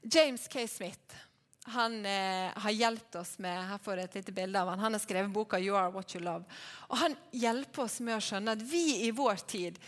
James 0.02 0.48
K. 0.50 0.66
Smith 0.68 1.31
han 1.64 2.06
eh, 2.06 2.50
har 2.54 2.70
hjulpet 2.70 3.20
oss 3.20 3.36
med 3.38 3.68
her 3.68 3.78
får 3.78 4.00
jeg 4.00 4.08
et 4.08 4.16
lite 4.20 4.32
bilde 4.34 4.62
av 4.62 4.72
han. 4.72 4.80
Han 4.82 4.96
har 4.96 5.02
skrevet 5.02 5.30
boka 5.30 5.58
'You 5.58 5.76
Are 5.78 5.92
What 5.94 6.14
You 6.14 6.24
Love'. 6.24 6.44
Og 6.88 6.96
Han 6.98 7.16
hjelper 7.30 7.82
oss 7.82 8.00
med 8.00 8.16
å 8.16 8.24
skjønne 8.24 8.56
at 8.56 8.62
vi 8.62 9.06
i 9.06 9.10
vår 9.14 9.46
tid 9.46 9.78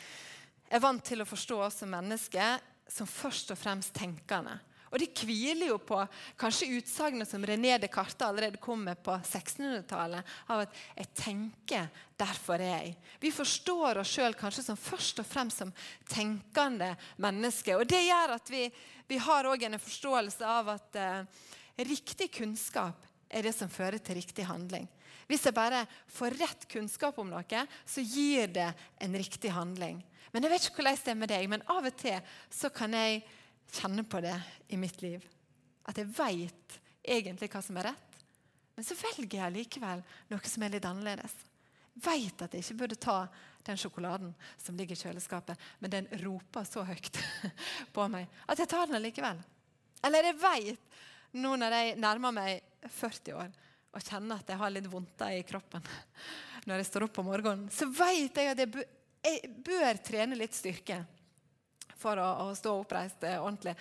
er 0.70 0.80
vant 0.80 1.04
til 1.04 1.22
å 1.22 1.26
forstå 1.26 1.58
oss 1.66 1.82
som 1.82 1.90
mennesker 1.90 2.62
som 2.88 3.06
først 3.06 3.50
og 3.50 3.58
fremst 3.58 3.94
tenkende. 3.96 4.60
Og 4.94 5.00
det 5.02 5.10
hviler 5.18 5.72
jo 5.72 5.80
på 5.82 5.96
kanskje 6.38 6.76
utsagnet 6.76 7.26
som 7.26 7.42
René 7.42 7.74
Descartes 7.82 8.22
allerede 8.22 8.60
kom 8.62 8.84
med 8.86 9.00
på 9.02 9.10
1600-tallet, 9.16 10.22
av 10.46 10.60
at 10.60 10.74
'jeg 10.96 11.14
tenker, 11.14 11.88
derfor 12.16 12.54
er 12.54 12.78
jeg'. 12.78 12.96
Vi 13.20 13.30
forstår 13.30 13.98
oss 13.98 14.14
sjøl 14.14 14.34
kanskje 14.34 14.62
som 14.62 14.76
først 14.76 15.18
og 15.18 15.26
fremst 15.26 15.58
som 15.58 15.72
tenkende 16.08 16.96
mennesker. 17.18 17.80
Og 17.80 17.88
Det 17.88 18.06
gjør 18.06 18.34
at 18.34 18.50
vi, 18.50 18.70
vi 19.08 19.18
har 19.18 19.44
òg 19.44 19.62
en 19.62 19.78
forståelse 19.78 20.46
av 20.46 20.68
at 20.68 20.94
uh, 20.94 21.26
Riktig 21.74 22.30
kunnskap 22.36 23.06
er 23.34 23.46
det 23.46 23.54
som 23.56 23.70
fører 23.72 23.98
til 23.98 24.20
riktig 24.20 24.46
handling. 24.46 24.86
Hvis 25.26 25.46
jeg 25.46 25.56
bare 25.56 25.84
får 26.12 26.36
rett 26.38 26.66
kunnskap 26.70 27.18
om 27.18 27.30
noe, 27.32 27.62
så 27.86 28.04
gir 28.04 28.50
det 28.52 28.68
en 29.02 29.16
riktig 29.16 29.50
handling. 29.54 30.02
Men 30.32 30.42
Jeg 30.42 30.50
vet 30.50 30.66
ikke 30.66 30.82
hvordan 30.82 30.98
det 31.04 31.10
er 31.12 31.18
med 31.18 31.30
deg, 31.30 31.48
men 31.48 31.64
av 31.70 31.86
og 31.86 31.96
til 31.96 32.34
så 32.50 32.70
kan 32.74 32.92
jeg 32.92 33.22
kjenne 33.74 34.04
på 34.06 34.20
det 34.22 34.34
i 34.68 34.78
mitt 34.78 35.00
liv. 35.02 35.22
At 35.86 35.98
jeg 35.98 36.10
veit 36.16 36.78
egentlig 37.04 37.50
hva 37.52 37.62
som 37.62 37.78
er 37.78 37.90
rett, 37.90 38.20
men 38.74 38.86
så 38.86 38.96
velger 38.98 39.38
jeg 39.38 39.54
likevel 39.54 40.02
noe 40.30 40.50
som 40.50 40.64
er 40.66 40.74
litt 40.74 40.88
annerledes. 40.88 41.34
Veit 42.02 42.42
at 42.42 42.54
jeg 42.54 42.64
ikke 42.64 42.80
burde 42.82 42.98
ta 42.98 43.18
den 43.64 43.78
sjokoladen 43.78 44.32
som 44.58 44.76
ligger 44.76 44.96
i 44.96 45.02
kjøleskapet, 45.04 45.60
men 45.78 45.92
den 45.92 46.08
roper 46.24 46.66
så 46.66 46.82
høyt 46.86 47.20
på 47.94 48.08
meg 48.10 48.26
at 48.50 48.58
jeg 48.58 48.70
tar 48.70 48.90
den 48.90 49.02
likevel. 49.04 49.38
Eller 50.04 50.28
jeg 50.28 50.40
veit 50.42 50.93
nå 51.34 51.54
når 51.58 51.76
jeg 51.78 51.96
nærmer 52.00 52.34
meg 52.34 52.88
40 52.94 53.38
år 53.38 53.52
og 53.94 54.02
kjenner 54.02 54.40
at 54.40 54.50
jeg 54.50 54.58
har 54.58 54.72
litt 54.74 54.90
vondter 54.90 55.36
i 55.36 55.44
kroppen 55.46 55.84
når 56.68 56.80
jeg 56.80 56.88
står 56.90 57.06
opp 57.08 57.20
om 57.22 57.28
morgenen, 57.30 57.68
så 57.70 57.88
vet 57.90 58.40
jeg 58.40 58.52
at 58.52 58.62
jeg 58.64 59.50
bør, 59.64 60.00
trene 60.04 60.38
litt 60.38 60.56
styrke 60.56 61.02
for 62.00 62.20
å, 62.20 62.50
stå 62.56 62.72
oppreist 62.76 63.24
eh, 63.24 63.40
ordentlig. 63.40 63.74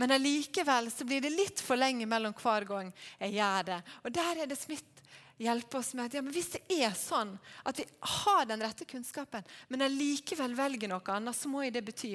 Men 0.00 0.14
allikevel 0.16 0.88
blir 1.04 1.24
det 1.24 1.32
litt 1.34 1.60
for 1.60 1.76
lenge 1.76 2.06
mellom 2.08 2.32
hver 2.38 2.64
gang 2.68 2.92
jeg 3.20 3.34
gjør 3.36 3.66
det. 3.68 3.80
Og 4.04 4.14
der 4.16 4.40
er 4.44 4.48
det 4.48 4.56
Smith 4.60 5.02
hjelper 5.42 5.80
oss 5.80 5.92
med 5.96 6.06
at 6.06 6.16
ja, 6.16 6.22
hvis 6.24 6.52
det 6.54 6.62
er 6.76 6.94
sånn 6.96 7.34
at 7.66 7.80
vi 7.80 7.86
har 8.22 8.46
den 8.48 8.62
rette 8.62 8.86
kunnskapen, 8.88 9.44
men 9.68 9.84
allikevel 9.88 10.54
velger 10.56 10.92
noe 10.92 11.16
annet, 11.16 11.36
så 11.36 11.50
må 11.50 11.64
jo 11.66 11.74
det 11.74 11.84
bety 11.86 12.14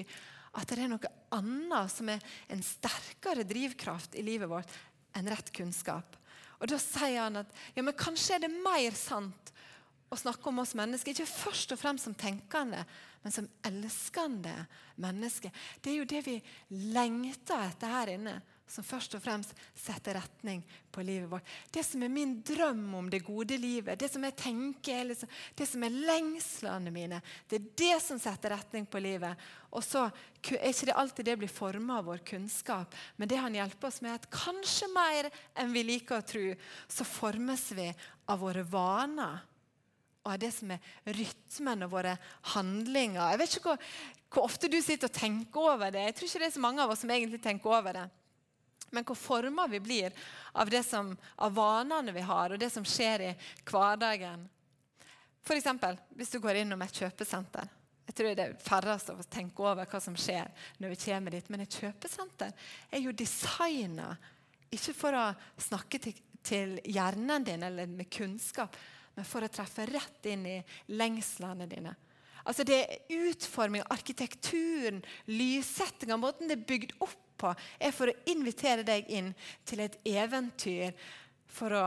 at 0.57 0.69
det 0.69 0.79
er 0.81 0.89
noe 0.89 1.11
annet 1.35 1.93
som 1.93 2.09
er 2.09 2.23
en 2.53 2.63
sterkere 2.65 3.45
drivkraft 3.47 4.17
i 4.17 4.25
livet 4.25 4.49
vårt 4.49 4.71
enn 5.17 5.29
rett 5.29 5.51
kunnskap. 5.53 6.17
Og 6.57 6.69
Da 6.71 6.79
sier 6.81 7.21
han 7.27 7.43
at 7.43 7.53
ja, 7.75 7.83
men 7.83 7.97
kanskje 7.97 8.37
er 8.37 8.45
det 8.47 8.53
mer 8.53 8.95
sant 8.97 9.53
å 10.09 10.17
snakke 10.17 10.49
om 10.49 10.63
oss 10.63 10.73
mennesker, 10.77 11.13
ikke 11.13 11.29
først 11.29 11.73
og 11.75 11.81
fremst 11.81 12.07
som 12.07 12.15
tenkende, 12.17 12.85
men 13.21 13.33
som 13.33 13.49
elskende 13.67 14.53
mennesker. 15.03 15.51
Det 15.83 15.91
er 15.91 15.99
jo 15.99 16.09
det 16.09 16.21
vi 16.25 16.37
lengter 16.95 17.67
etter 17.67 17.91
her 17.91 18.13
inne 18.15 18.37
som 18.67 18.83
først 18.83 19.15
og 19.15 19.23
fremst 19.23 19.53
setter 19.77 20.17
retning 20.19 20.59
på 20.91 21.03
livet 21.05 21.29
vårt. 21.31 21.47
Det 21.71 21.83
som 21.87 22.03
er 22.03 22.11
min 22.11 22.35
drøm 22.45 22.83
om 22.99 23.09
det 23.09 23.23
gode 23.25 23.57
livet, 23.59 23.99
det 23.99 24.09
som 24.11 24.23
jeg 24.27 24.35
tenker, 24.37 25.13
det 25.55 25.67
som 25.69 25.85
er 25.87 25.95
lengslene 25.95 26.91
mine, 26.93 27.21
det 27.47 27.61
er 27.61 27.69
det 27.79 27.95
som 28.03 28.19
setter 28.21 28.53
retning 28.57 28.87
på 28.89 29.01
livet. 29.03 29.39
Og 29.71 29.85
så 29.85 30.07
er 30.51 30.69
ikke 30.69 30.89
det 30.91 30.97
alltid 30.99 31.29
det 31.29 31.37
blir 31.43 31.51
forma 31.51 32.01
av 32.01 32.11
vår 32.11 32.23
kunnskap, 32.27 32.95
men 33.15 33.31
det 33.31 33.39
han 33.39 33.55
hjelper 33.55 33.89
oss 33.89 34.01
med, 34.03 34.13
er 34.13 34.21
at 34.21 34.31
kanskje 34.35 34.91
mer 34.91 35.31
enn 35.57 35.71
vi 35.75 35.85
liker 35.87 36.19
å 36.19 36.27
tro, 36.27 36.47
så 36.91 37.07
formes 37.07 37.69
vi 37.77 37.87
av 38.27 38.43
våre 38.43 38.67
vaner. 38.67 39.39
Og 40.27 40.33
av 40.33 40.39
det 40.41 40.51
som 40.51 40.73
er 40.75 40.93
rytmen 41.15 41.85
og 41.85 41.93
våre 41.93 42.17
handlinger. 42.51 43.21
Jeg 43.31 43.39
vet 43.39 43.53
ikke 43.55 43.69
hvor, 43.69 43.91
hvor 44.33 44.47
ofte 44.49 44.67
du 44.67 44.81
sitter 44.83 45.07
og 45.07 45.15
tenker 45.15 45.69
over 45.71 45.93
det. 45.93 46.03
Jeg 46.09 46.17
tror 46.17 46.27
ikke 46.27 46.41
det 46.43 46.49
er 46.49 46.57
så 46.57 46.63
mange 46.65 46.83
av 46.83 46.91
oss 46.91 47.05
som 47.05 47.13
egentlig 47.15 47.39
tenker 47.45 47.71
over 47.71 47.95
det. 47.95 48.07
Men 48.95 49.05
hvor 49.07 49.19
forma 49.19 49.67
vi 49.67 49.79
blir 49.83 50.13
av, 50.53 50.71
som, 50.83 51.11
av 51.35 51.55
vanene 51.55 52.13
vi 52.15 52.23
har, 52.23 52.53
og 52.53 52.59
det 52.59 52.69
som 52.73 52.85
skjer 52.87 53.25
i 53.29 53.33
hverdagen. 53.67 54.47
F.eks. 55.47 55.67
hvis 56.15 56.31
du 56.31 56.39
går 56.43 56.61
innom 56.61 56.81
et 56.83 57.01
kjøpesenter. 57.03 57.67
Jeg 58.07 58.15
tror 58.15 58.35
det 58.35 58.43
er 58.45 58.55
færrest 58.63 59.11
av 59.11 59.19
oss 59.19 59.29
tenker 59.31 59.67
over 59.67 59.87
hva 59.87 59.99
som 60.03 60.15
skjer 60.15 60.47
når 60.79 60.93
vi 60.93 60.99
kommer 61.03 61.35
dit. 61.35 61.49
Men 61.51 61.63
et 61.63 61.79
kjøpesenter 61.79 62.53
er 62.91 63.03
jo 63.03 63.15
designa 63.15 64.13
ikke 64.71 64.95
for 64.95 65.15
å 65.15 65.25
snakke 65.63 65.99
til, 66.03 66.19
til 66.43 66.77
hjernen 66.87 67.45
din 67.47 67.63
eller 67.67 67.87
med 67.91 68.09
kunnskap, 68.11 68.75
men 69.15 69.27
for 69.27 69.43
å 69.43 69.51
treffe 69.51 69.87
rett 69.89 70.27
inn 70.31 70.45
i 70.47 70.57
lengslene 70.95 71.67
dine. 71.67 71.95
Altså 72.47 72.63
Det 72.67 72.77
er 72.79 73.23
utforming, 73.27 73.83
arkitekturen, 73.91 75.01
lyssettinga, 75.27 76.17
måten 76.19 76.49
det 76.49 76.59
er 76.59 76.67
bygd 76.69 76.93
opp 77.03 77.23
på, 77.37 77.53
er 77.79 77.93
for 77.93 78.09
å 78.09 78.19
invitere 78.31 78.85
deg 78.87 79.09
inn 79.13 79.33
til 79.67 79.83
et 79.83 79.99
eventyr 80.07 80.95
for 81.53 81.75
å 81.75 81.85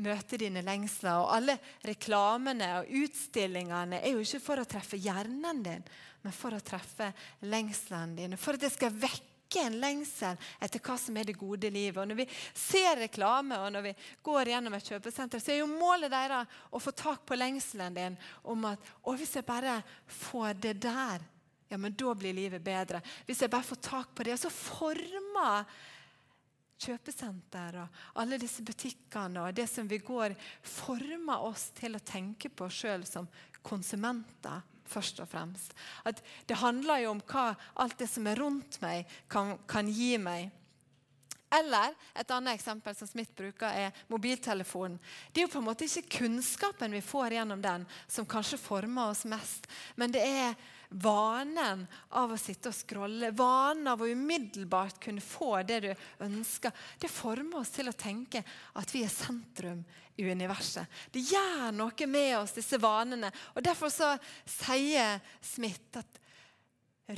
møte 0.00 0.38
dine 0.40 0.62
lengsler. 0.64 1.20
Og 1.20 1.32
alle 1.36 1.58
reklamene 1.86 2.70
og 2.80 2.92
utstillingene 3.02 4.00
er 4.00 4.14
jo 4.14 4.24
ikke 4.24 4.44
for 4.44 4.62
å 4.62 4.68
treffe 4.68 5.00
hjernen 5.00 5.62
din, 5.64 5.86
men 6.22 6.34
for 6.34 6.56
å 6.56 6.64
treffe 6.64 7.12
lengslene 7.46 8.16
dine. 8.18 8.40
For 8.40 8.56
at 8.56 8.66
det 8.66 8.72
skal 8.74 8.94
vekke 8.94 9.35
en 9.62 9.78
lengsel 9.82 10.38
etter 10.62 10.82
hva 10.82 10.96
som 11.00 11.16
er 11.16 11.28
det 11.28 11.36
gode 11.38 11.70
livet. 11.72 12.00
Og 12.02 12.08
Når 12.10 12.20
vi 12.20 12.28
ser 12.54 13.00
reklame 13.00 13.58
og 13.62 13.72
når 13.74 13.88
vi 13.88 13.94
går 14.26 14.52
gjennom 14.52 14.76
et 14.76 14.90
kjøpesenter, 14.92 15.42
så 15.42 15.54
er 15.54 15.60
jo 15.62 15.70
målet 15.70 16.12
deres 16.12 16.58
å 16.70 16.82
få 16.82 16.94
tak 16.96 17.24
på 17.28 17.38
lengselen 17.38 17.96
din 17.96 18.20
om 18.44 18.68
at 18.72 18.92
å, 19.02 19.16
hvis 19.16 19.38
jeg 19.38 19.48
bare 19.48 19.80
får 20.06 20.60
det 20.62 20.76
der, 20.86 21.24
ja, 21.68 21.78
men 21.78 21.96
da 21.98 22.14
blir 22.14 22.34
livet 22.36 22.62
bedre. 22.62 23.02
Hvis 23.26 23.42
jeg 23.42 23.50
bare 23.50 23.66
får 23.66 23.82
tak 23.82 24.14
på 24.14 24.26
det. 24.26 24.36
Og 24.36 24.44
så 24.44 24.52
former 24.54 25.66
kjøpesenter 26.76 27.78
og 27.80 28.00
alle 28.20 28.38
disse 28.40 28.62
butikkene 28.64 29.46
og 29.46 29.56
det 29.56 29.66
som 29.70 29.88
vi 29.88 29.98
går, 30.04 30.36
former 30.60 31.46
oss 31.48 31.70
til 31.76 31.96
å 31.96 32.04
tenke 32.04 32.50
på 32.52 32.68
sjøl 32.70 33.06
som 33.08 33.28
konsumenter. 33.66 34.60
Først 34.90 35.20
og 35.24 35.30
fremst. 35.30 35.74
At 36.04 36.22
det 36.48 36.60
handler 36.62 37.04
jo 37.04 37.14
om 37.14 37.22
hva 37.30 37.52
alt 37.82 37.98
det 38.00 38.08
som 38.10 38.26
er 38.30 38.40
rundt 38.40 38.80
meg, 38.84 39.10
kan, 39.32 39.56
kan 39.68 39.90
gi 39.90 40.16
meg. 40.22 40.50
Eller 41.56 41.94
et 42.14 42.30
annet 42.30 42.56
eksempel 42.56 42.96
som 42.96 43.08
Smith 43.08 43.32
bruker, 43.36 43.68
er 43.68 44.06
mobiltelefonen. 44.12 44.98
Det 45.32 45.42
er 45.42 45.46
jo 45.46 45.52
på 45.54 45.62
en 45.62 45.68
måte 45.68 45.88
ikke 45.88 46.20
kunnskapen 46.20 46.94
vi 46.96 47.04
får 47.04 47.38
gjennom 47.38 47.62
den, 47.64 47.86
som 48.08 48.28
kanskje 48.28 48.60
former 48.60 49.12
oss 49.12 49.24
mest, 49.28 49.68
men 49.96 50.12
det 50.14 50.24
er 50.26 50.56
vanen 50.88 51.84
av 52.14 52.32
å 52.32 52.38
sitte 52.38 52.70
og 52.70 52.76
scrolle, 52.76 53.32
vanen 53.34 53.88
av 53.90 54.02
å 54.02 54.08
umiddelbart 54.08 55.00
kunne 55.02 55.24
få 55.24 55.62
det 55.66 55.80
du 55.82 55.90
ønsker, 56.24 56.74
det 57.00 57.10
former 57.10 57.62
oss 57.62 57.74
til 57.74 57.90
å 57.90 57.96
tenke 57.96 58.42
at 58.78 58.94
vi 58.94 59.02
er 59.04 59.12
sentrum 59.12 59.82
i 60.16 60.28
universet. 60.30 60.86
Det 61.12 61.24
gjør 61.26 61.72
noe 61.76 62.08
med 62.08 62.32
oss, 62.38 62.54
disse 62.56 62.78
vanene. 62.80 63.30
Og 63.54 63.64
Derfor 63.64 63.92
så 63.92 64.14
sier 64.48 65.18
Smith 65.44 66.00
at 66.00 66.20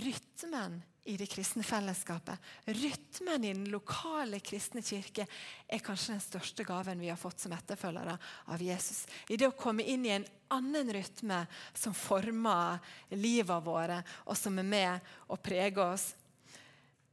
rytmen 0.00 0.80
i 1.09 1.17
det 1.17 1.27
kristne 1.27 1.62
fellesskapet. 1.65 2.37
Rytmen 2.65 3.45
i 3.45 3.53
den 3.55 3.71
lokale 3.73 4.41
kristne 4.45 4.83
kirke 4.85 5.25
er 5.67 5.81
kanskje 5.85 6.12
den 6.12 6.21
største 6.21 6.67
gaven 6.69 7.00
vi 7.00 7.09
har 7.09 7.17
fått 7.17 7.41
som 7.41 7.55
etterfølgere 7.57 8.19
av 8.53 8.62
Jesus. 8.62 9.07
I 9.29 9.38
det 9.41 9.49
å 9.49 9.57
komme 9.57 9.87
inn 9.88 10.05
i 10.05 10.12
en 10.19 10.27
annen 10.53 10.93
rytme 10.93 11.41
som 11.73 11.97
former 11.97 12.77
livet 13.17 13.65
våre, 13.65 14.03
og 14.29 14.37
som 14.37 14.61
er 14.61 14.69
med 14.69 15.11
og 15.29 15.41
preger 15.41 15.81
oss. 15.87 16.11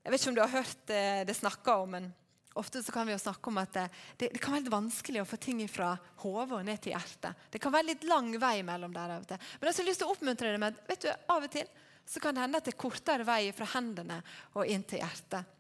Jeg 0.04 0.12
vet 0.12 0.22
ikke 0.22 0.34
om 0.34 0.38
du 0.38 0.44
har 0.44 0.56
hørt 0.60 0.86
det, 0.92 1.08
det 1.32 1.40
snakka 1.40 1.80
om, 1.86 1.98
men 1.98 2.14
Ofte 2.56 2.80
kan 2.88 3.08
vi 3.08 3.18
snakke 3.20 3.50
om 3.52 3.58
at 3.60 3.74
det, 3.75 3.90
det, 4.16 4.38
kan 4.40 4.54
være 4.54 4.64
litt 4.64 4.72
vanskelig 4.72 5.20
å 5.20 5.25
få 5.28 5.36
ting 5.44 5.58
fra 5.68 5.90
hodet 6.22 6.56
og 6.56 6.62
ned 6.64 6.80
til 6.80 6.94
hjertet. 6.94 7.42
Det 7.52 7.60
kan 7.60 7.74
være 7.74 7.90
litt 7.90 8.06
lang 8.08 8.30
vei 8.40 8.62
mellom 8.64 8.94
der 8.96 9.18
og 9.18 9.25
til. 9.28 9.42
Men 9.60 9.68
jeg 9.68 9.75
har 9.82 9.88
lyst 9.90 10.00
til 10.00 10.08
å 10.08 10.14
oppmuntre 10.14 10.54
deg 10.54 10.62
med 10.64 10.78
at 10.78 10.88
vet 10.88 11.04
du, 11.04 11.10
av 11.36 11.44
og 11.44 11.52
til 11.52 11.68
så 12.06 12.22
kan 12.22 12.36
det 12.36 12.46
hende 12.46 12.62
at 12.62 12.68
det 12.68 12.76
er 12.76 12.84
kortere 12.86 13.26
vei 13.28 13.50
fra 13.56 13.68
hendene 13.76 14.22
og 14.54 14.70
inn 14.70 14.86
til 14.88 15.02
hjertet. 15.02 15.52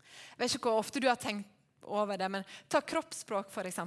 Jeg 0.00 0.42
vet 0.42 0.54
ikke 0.56 0.70
hvor 0.70 0.82
ofte 0.82 1.02
du 1.02 1.08
har 1.10 1.20
tenkt 1.20 1.56
over 1.90 2.18
det, 2.18 2.28
men 2.28 2.44
ta 2.68 2.80
kroppsspråk, 2.80 3.50
f.eks. 3.50 3.78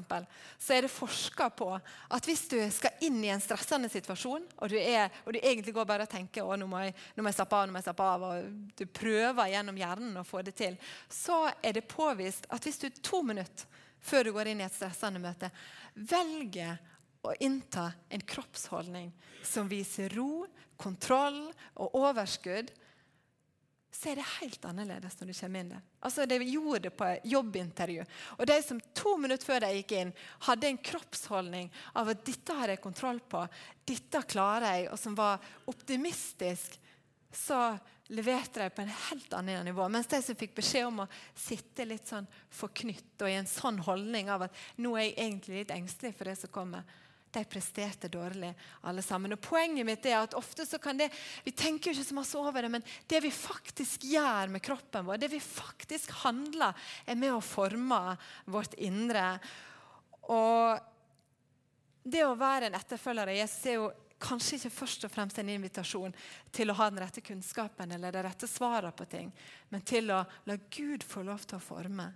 Så 0.58 0.74
er 0.74 0.86
det 0.86 0.92
forska 0.92 1.50
på 1.56 1.70
at 1.76 2.28
hvis 2.28 2.46
du 2.52 2.58
skal 2.74 3.06
inn 3.06 3.20
i 3.24 3.32
en 3.34 3.42
stressende 3.42 3.90
situasjon, 3.92 4.46
og 4.58 4.72
du, 4.72 4.78
er, 4.80 5.14
og 5.26 5.34
du 5.34 5.40
egentlig 5.42 5.76
går 5.76 5.88
bare 5.90 6.08
og 6.08 6.12
tenker 6.12 6.46
å, 6.46 6.58
nå 6.60 6.68
må, 6.70 6.82
jeg, 6.88 6.96
nå 7.16 7.24
må 7.24 7.32
jeg 7.32 7.40
slappe 7.40 7.60
av, 7.60 7.68
nå 7.68 7.76
må 7.76 7.82
jeg 7.82 7.88
slappe 7.90 8.10
av, 8.16 8.26
og 8.28 8.74
du 8.80 8.86
prøver 8.90 9.54
gjennom 9.54 9.80
hjernen 9.80 10.20
å 10.20 10.26
få 10.28 10.44
det 10.46 10.56
til, 10.60 10.78
så 11.10 11.46
er 11.62 11.78
det 11.78 11.88
påvist 11.90 12.50
at 12.54 12.66
hvis 12.66 12.82
du 12.82 12.90
to 13.02 13.24
minutter 13.26 13.70
før 14.04 14.28
du 14.28 14.34
går 14.36 14.50
inn 14.52 14.60
i 14.60 14.66
et 14.66 14.76
stressende 14.76 15.22
møte, 15.24 15.48
velger 15.96 16.76
å 17.24 17.34
innta 17.40 17.92
en 18.10 18.22
kroppsholdning 18.22 19.12
som 19.44 19.70
viser 19.72 20.12
ro, 20.18 20.46
kontroll 20.78 21.46
og 21.80 21.96
overskudd, 21.96 22.72
så 23.94 24.10
er 24.10 24.18
det 24.18 24.26
helt 24.40 24.64
annerledes 24.66 25.16
når 25.20 25.30
du 25.30 25.34
kommer 25.38 25.62
inn 25.62 25.72
der. 25.76 25.82
Altså, 26.04 26.26
De 26.26 26.40
gjorde 26.42 26.88
det 26.88 26.92
på 26.98 27.10
jobbintervju. 27.30 28.06
Og 28.40 28.48
de 28.50 28.58
som 28.66 28.80
to 28.98 29.16
minutter 29.22 29.46
før 29.48 29.64
de 29.64 29.70
gikk 29.78 29.94
inn, 30.00 30.14
hadde 30.48 30.68
en 30.68 30.82
kroppsholdning 30.90 31.70
av 31.94 32.10
at 32.10 32.24
'dette 32.26 32.58
har 32.58 32.74
jeg 32.74 32.82
kontroll 32.82 33.20
på', 33.20 33.48
'dette 33.86 34.24
klarer 34.28 34.66
jeg', 34.74 34.92
og 34.92 35.00
som 35.00 35.16
var 35.16 35.40
optimistisk, 35.68 36.80
så 37.32 37.78
leverte 38.10 38.62
de 38.62 38.70
på 38.70 38.82
en 38.82 38.98
helt 39.10 39.34
annet 39.34 39.66
nivå. 39.66 39.88
Mens 39.90 40.08
de 40.08 40.22
som 40.22 40.36
fikk 40.36 40.56
beskjed 40.56 40.88
om 40.88 41.06
å 41.06 41.10
sitte 41.36 41.86
litt 41.86 42.08
sånn 42.08 42.28
forknytt 42.50 43.22
og 43.22 43.30
i 43.30 43.38
en 43.38 43.50
sånn 43.50 43.80
holdning 43.80 44.30
av 44.30 44.42
at 44.42 44.54
'nå 44.78 44.98
er 44.98 45.04
jeg 45.04 45.18
egentlig 45.18 45.58
litt 45.58 45.72
engstelig 45.72 46.16
for 46.16 46.26
det 46.26 46.38
som 46.38 46.50
kommer', 46.50 46.84
de 47.34 47.44
presterte 47.50 48.10
dårlig 48.12 48.52
alle 48.88 49.02
sammen. 49.06 49.34
Og 49.36 49.42
Poenget 49.44 49.88
mitt 49.88 50.06
er 50.10 50.20
at 50.22 50.38
ofte 50.38 50.66
så 50.68 50.80
kan 50.82 50.98
det, 51.00 51.10
Vi 51.44 51.52
tenker 51.52 51.92
jo 51.92 51.98
ikke 51.98 52.10
så 52.10 52.18
masse 52.18 52.38
over 52.38 52.62
det, 52.62 52.72
men 52.72 52.86
det 53.08 53.24
vi 53.24 53.32
faktisk 53.32 54.06
gjør 54.08 54.54
med 54.54 54.64
kroppen 54.64 55.06
vår, 55.06 55.18
det 55.18 55.32
vi 55.34 55.42
faktisk 55.44 56.12
handler, 56.24 56.74
er 57.06 57.16
med 57.20 57.34
å 57.34 57.42
forme 57.42 58.18
vårt 58.46 58.74
indre. 58.78 59.40
Og 60.30 60.80
det 62.04 62.24
å 62.26 62.38
være 62.38 62.70
en 62.70 62.80
etterfølger 62.80 63.32
av 63.32 63.38
Jesus 63.38 63.68
er 63.68 63.80
jo 63.80 63.92
kanskje 64.24 64.58
ikke 64.58 64.72
først 64.72 65.06
og 65.08 65.12
fremst 65.12 65.40
en 65.40 65.52
invitasjon 65.52 66.14
til 66.56 66.72
å 66.72 66.78
ha 66.80 66.90
den 66.90 67.02
rette 67.04 67.24
kunnskapen 67.26 67.92
eller 67.92 68.14
det 68.14 68.24
rette 68.24 68.48
svaret 68.48 68.96
på 68.96 69.08
ting, 69.12 69.32
men 69.70 69.84
til 69.84 70.12
å 70.16 70.24
la 70.48 70.58
Gud 70.72 71.04
få 71.04 71.26
lov 71.28 71.44
til 71.48 71.60
å 71.60 71.64
forme 71.64 72.08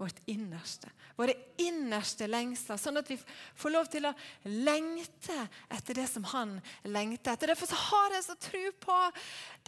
vårt 0.00 0.16
innerste. 0.24 0.88
Våre 1.16 1.34
innerste 1.60 2.24
lengsler, 2.24 2.78
sånn 2.80 2.96
at 2.96 3.10
vi 3.10 3.18
får 3.60 3.72
lov 3.74 3.88
til 3.92 4.06
å 4.08 4.12
lengte 4.48 5.36
etter 5.68 5.98
det 5.98 6.06
som 6.08 6.24
han 6.30 6.54
lengter 6.88 7.34
etter. 7.34 7.52
Derfor 7.52 7.74
har 7.76 8.14
jeg 8.16 8.24
så 8.24 8.36
tro 8.40 8.62
på 8.80 8.96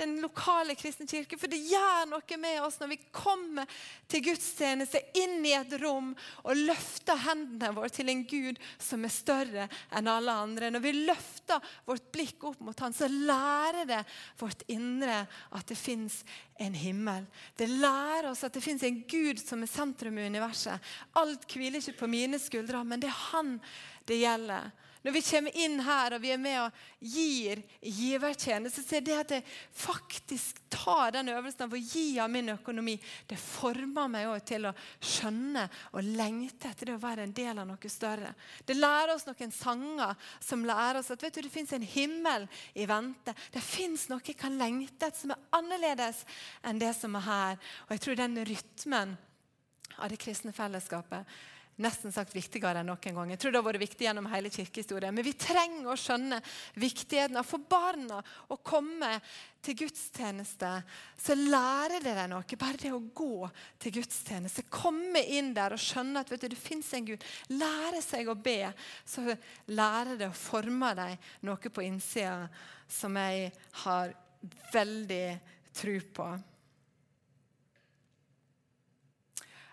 den 0.01 0.15
lokale 0.25 0.73
kristne 0.81 1.05
kirke, 1.05 1.37
for 1.37 1.53
det 1.53 1.61
gjør 1.69 2.09
noe 2.15 2.39
med 2.41 2.63
oss 2.65 2.79
når 2.81 2.95
vi 2.95 2.99
kommer 3.13 3.69
til 4.09 4.25
gudstjeneste, 4.31 5.03
inn 5.21 5.45
i 5.45 5.53
et 5.59 5.75
rom 5.83 6.15
og 6.47 6.63
løfter 6.63 7.21
hendene 7.27 7.75
våre 7.77 7.93
til 7.93 8.09
en 8.09 8.25
Gud 8.25 8.63
som 8.81 9.05
er 9.05 9.13
større 9.13 9.69
enn 9.93 10.09
alle 10.09 10.33
andre. 10.47 10.73
Når 10.73 10.87
vi 10.87 10.95
løfter 11.03 11.61
vårt 11.85 12.09
blikk 12.17 12.49
opp 12.49 12.65
mot 12.65 12.81
han, 12.81 12.97
så 12.97 13.11
lærer 13.13 13.85
det 13.93 14.01
vårt 14.41 14.65
indre 14.73 15.27
at 15.53 15.69
det 15.69 15.77
fins 15.77 16.23
en 16.63 16.75
himmel. 16.75 17.29
Det 17.57 17.69
lærer 17.69 18.31
oss 18.31 18.45
at 18.47 18.57
det 18.57 18.65
fins 18.65 18.83
en 18.87 19.03
Gud 19.09 19.41
som 19.43 19.61
er 19.61 19.71
sentrum 19.71 20.19
i 20.19 20.22
universet. 20.27 20.93
Alt 21.19 21.47
hviler 21.51 21.81
ikke 21.81 22.01
på 22.05 22.11
mine 22.11 22.41
skuldre, 22.43 22.85
men 22.85 23.03
det 23.03 23.11
er 23.11 23.21
Han 23.33 23.59
det 24.07 24.23
gjelder. 24.23 24.71
Når 25.03 25.15
vi 25.17 25.23
kommer 25.27 25.57
inn 25.59 25.81
her 25.83 26.15
og 26.15 26.23
vi 26.23 26.31
er 26.31 26.39
med 26.39 26.59
og 26.63 26.83
gir 27.11 27.59
givertjeneste, 27.83 28.85
så 28.87 28.99
er 28.99 29.03
det 29.03 29.17
at 29.19 29.33
jeg 29.35 29.45
faktisk 29.75 30.61
tar 30.71 31.17
den 31.17 31.33
øvelsen 31.33 31.65
av 31.67 31.75
å 31.75 31.81
gi 31.81 32.21
av 32.23 32.31
min 32.31 32.53
økonomi, 32.55 32.95
det 33.27 33.39
former 33.41 34.07
meg 34.13 34.29
også 34.31 34.47
til 34.53 34.69
å 34.71 34.75
skjønne 35.03 35.65
og 35.91 36.07
lengte 36.07 36.71
etter 36.71 36.93
det 36.93 36.95
å 36.95 37.03
være 37.03 37.27
en 37.27 37.35
del 37.35 37.59
av 37.65 37.67
noe 37.67 37.91
større. 37.91 38.31
Det 38.63 38.79
lærer 38.79 39.17
oss 39.17 39.27
noen 39.27 39.55
sanger 39.57 40.15
som 40.39 40.63
lærer 40.71 41.01
oss 41.03 41.11
at 41.11 41.27
vet 41.27 41.35
du, 41.35 41.43
det 41.49 41.55
fins 41.55 41.75
en 41.75 41.89
himmel 41.97 42.47
i 42.79 42.87
vente. 42.87 43.35
Det 43.51 43.65
fins 43.65 44.07
noe 44.13 44.23
jeg 44.23 44.39
kan 44.39 44.55
lengte 44.61 45.11
etter 45.11 45.25
som 45.25 45.35
er 45.35 45.45
annerledes 45.59 46.23
enn 46.63 46.79
det 46.79 46.95
som 46.95 47.19
er 47.19 47.27
her. 47.27 47.61
Og 47.89 47.97
jeg 47.97 48.07
tror 48.07 48.23
den 48.23 48.43
rytmen 48.47 49.19
av 49.99 50.13
det 50.13 50.21
kristne 50.21 50.55
fellesskapet 50.57 51.29
nesten 51.81 52.13
sagt 52.13 52.35
viktigere 52.37 52.83
enn 52.83 52.91
noen 52.91 53.17
gang. 53.17 53.31
Jeg 53.33 53.41
tror 53.41 53.53
det 53.53 53.61
har 53.61 53.67
vært 53.67 53.83
viktig 53.83 54.07
gjennom 54.07 54.29
hele 54.31 54.51
kirkehistorien. 54.53 55.15
Men 55.15 55.25
vi 55.25 55.33
trenger 55.39 55.89
å 55.89 55.99
skjønne 55.99 56.41
viktigheten 56.81 57.39
av 57.41 57.49
for 57.49 57.65
barna 57.65 58.21
å 58.53 58.59
komme 58.61 59.15
til 59.65 59.79
gudstjeneste. 59.83 60.71
Så 61.17 61.37
lærer 61.39 62.05
dere 62.05 62.27
noe. 62.31 62.59
Bare 62.61 62.81
det 62.83 62.93
å 62.93 63.01
gå 63.01 63.49
til 63.83 63.97
gudstjeneste. 63.99 64.67
Komme 64.73 65.25
inn 65.33 65.53
der 65.57 65.77
og 65.77 65.83
skjønne 65.83 66.23
at 66.23 66.33
du, 66.33 66.37
det 66.37 66.61
fins 66.61 66.93
en 66.99 67.09
Gud. 67.09 67.25
Lære 67.55 68.05
seg 68.05 68.29
å 68.29 68.37
be. 68.37 68.61
Så 69.09 69.25
lærer 69.73 70.21
det 70.21 70.29
å 70.29 70.37
forme 70.37 70.93
deg 70.99 71.33
noe 71.49 71.73
på 71.73 71.87
innsida 71.89 72.51
som 72.93 73.17
jeg 73.17 73.53
har 73.87 74.13
veldig 74.75 75.27
tro 75.73 76.01
på. 76.13 76.33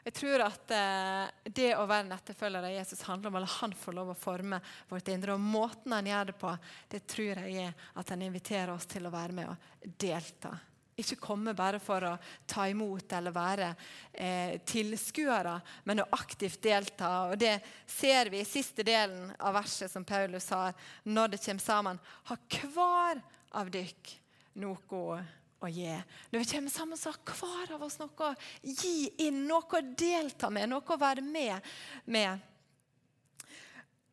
Jeg 0.03 0.15
tror 0.15 0.45
at 0.45 0.71
eh, 0.71 1.49
det 1.51 1.73
å 1.75 1.85
være 1.89 2.07
en 2.07 2.15
etterfølger 2.15 2.65
av 2.65 2.73
Jesus 2.73 3.03
handler 3.07 3.31
om 3.31 3.38
at 3.41 3.51
han 3.59 3.75
får 3.75 3.97
lov 3.97 4.13
å 4.13 4.17
forme 4.17 4.62
vårt 4.89 5.12
indre. 5.12 5.35
Og 5.35 5.43
måten 5.43 5.95
han 5.95 6.07
gjør 6.07 6.31
det 6.31 6.38
på, 6.39 6.55
det 6.91 7.03
tror 7.09 7.43
jeg 7.43 7.67
er 7.67 7.85
at 7.99 8.15
han 8.15 8.23
inviterer 8.25 8.73
oss 8.73 8.88
til 8.89 9.09
å 9.09 9.13
være 9.13 9.35
med 9.35 9.51
og 9.51 9.93
delta. 9.99 10.53
Ikke 10.99 11.19
komme 11.19 11.53
bare 11.55 11.79
for 11.79 12.03
å 12.03 12.15
ta 12.49 12.65
imot 12.67 13.13
eller 13.15 13.35
være 13.35 13.69
eh, 14.12 14.57
tilskuere, 14.67 15.55
men 15.88 16.03
å 16.03 16.09
aktivt 16.15 16.62
delta. 16.63 17.12
Og 17.31 17.39
Det 17.39 17.55
ser 17.88 18.31
vi 18.31 18.41
i 18.43 18.47
siste 18.47 18.83
delen 18.88 19.29
av 19.39 19.55
verset 19.55 19.91
som 19.91 20.07
Paulus 20.07 20.49
har, 20.51 20.75
når 21.03 21.35
det 21.35 21.43
kommer 21.45 21.63
sammen. 21.63 22.01
Ha 22.31 22.39
hver 22.59 23.21
av 23.59 23.71
dykk 23.71 24.15
noe 24.59 25.21
å 25.59 25.69
gi. 25.71 25.91
Når 26.31 26.43
vi 26.43 26.49
kommer 26.53 26.73
sammen, 26.73 26.97
så 26.97 27.13
har 27.13 27.39
hver 27.39 27.73
av 27.75 27.83
oss 27.83 27.99
noe 27.99 28.29
å 28.29 28.35
gi 28.61 29.09
inn, 29.25 29.45
noe 29.47 29.65
å 29.67 29.81
delta 29.97 30.49
med, 30.53 30.69
noe 30.71 30.85
å 30.85 30.99
være 30.99 31.23
med 31.25 31.59
med. 32.05 32.45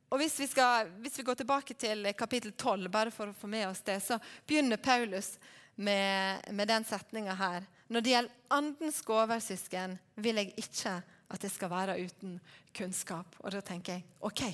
Og 0.07 0.21
hvis 0.23 0.37
vi, 0.39 0.47
skal, 0.47 0.91
hvis 1.03 1.19
vi 1.19 1.25
går 1.27 1.39
tilbake 1.41 1.75
til 1.75 2.07
kapittel 2.19 2.53
12, 2.53 2.91
bare 2.93 3.13
for 3.15 3.31
å 3.31 3.37
få 3.37 3.51
med 3.51 3.67
oss 3.69 3.83
det, 3.87 3.99
så 4.05 4.21
begynner 4.47 4.79
Paulus 4.79 5.35
med, 5.75 6.47
med 6.55 6.71
den 6.71 6.87
setninga 6.87 7.35
her. 7.37 7.67
Når 7.91 8.03
det 8.03 8.13
gjelder 8.15 8.55
andens 8.55 9.01
gaver, 9.07 9.43
søsken, 9.43 9.99
vil 10.15 10.41
jeg 10.43 10.55
ikke 10.63 10.95
at 11.27 11.43
det 11.43 11.51
skal 11.51 11.73
være 11.73 11.99
uten 11.99 12.39
kunnskap. 12.75 13.35
Og 13.43 13.51
da 13.55 13.63
tenker 13.67 13.99
jeg 13.99 14.07
OK, 14.27 14.45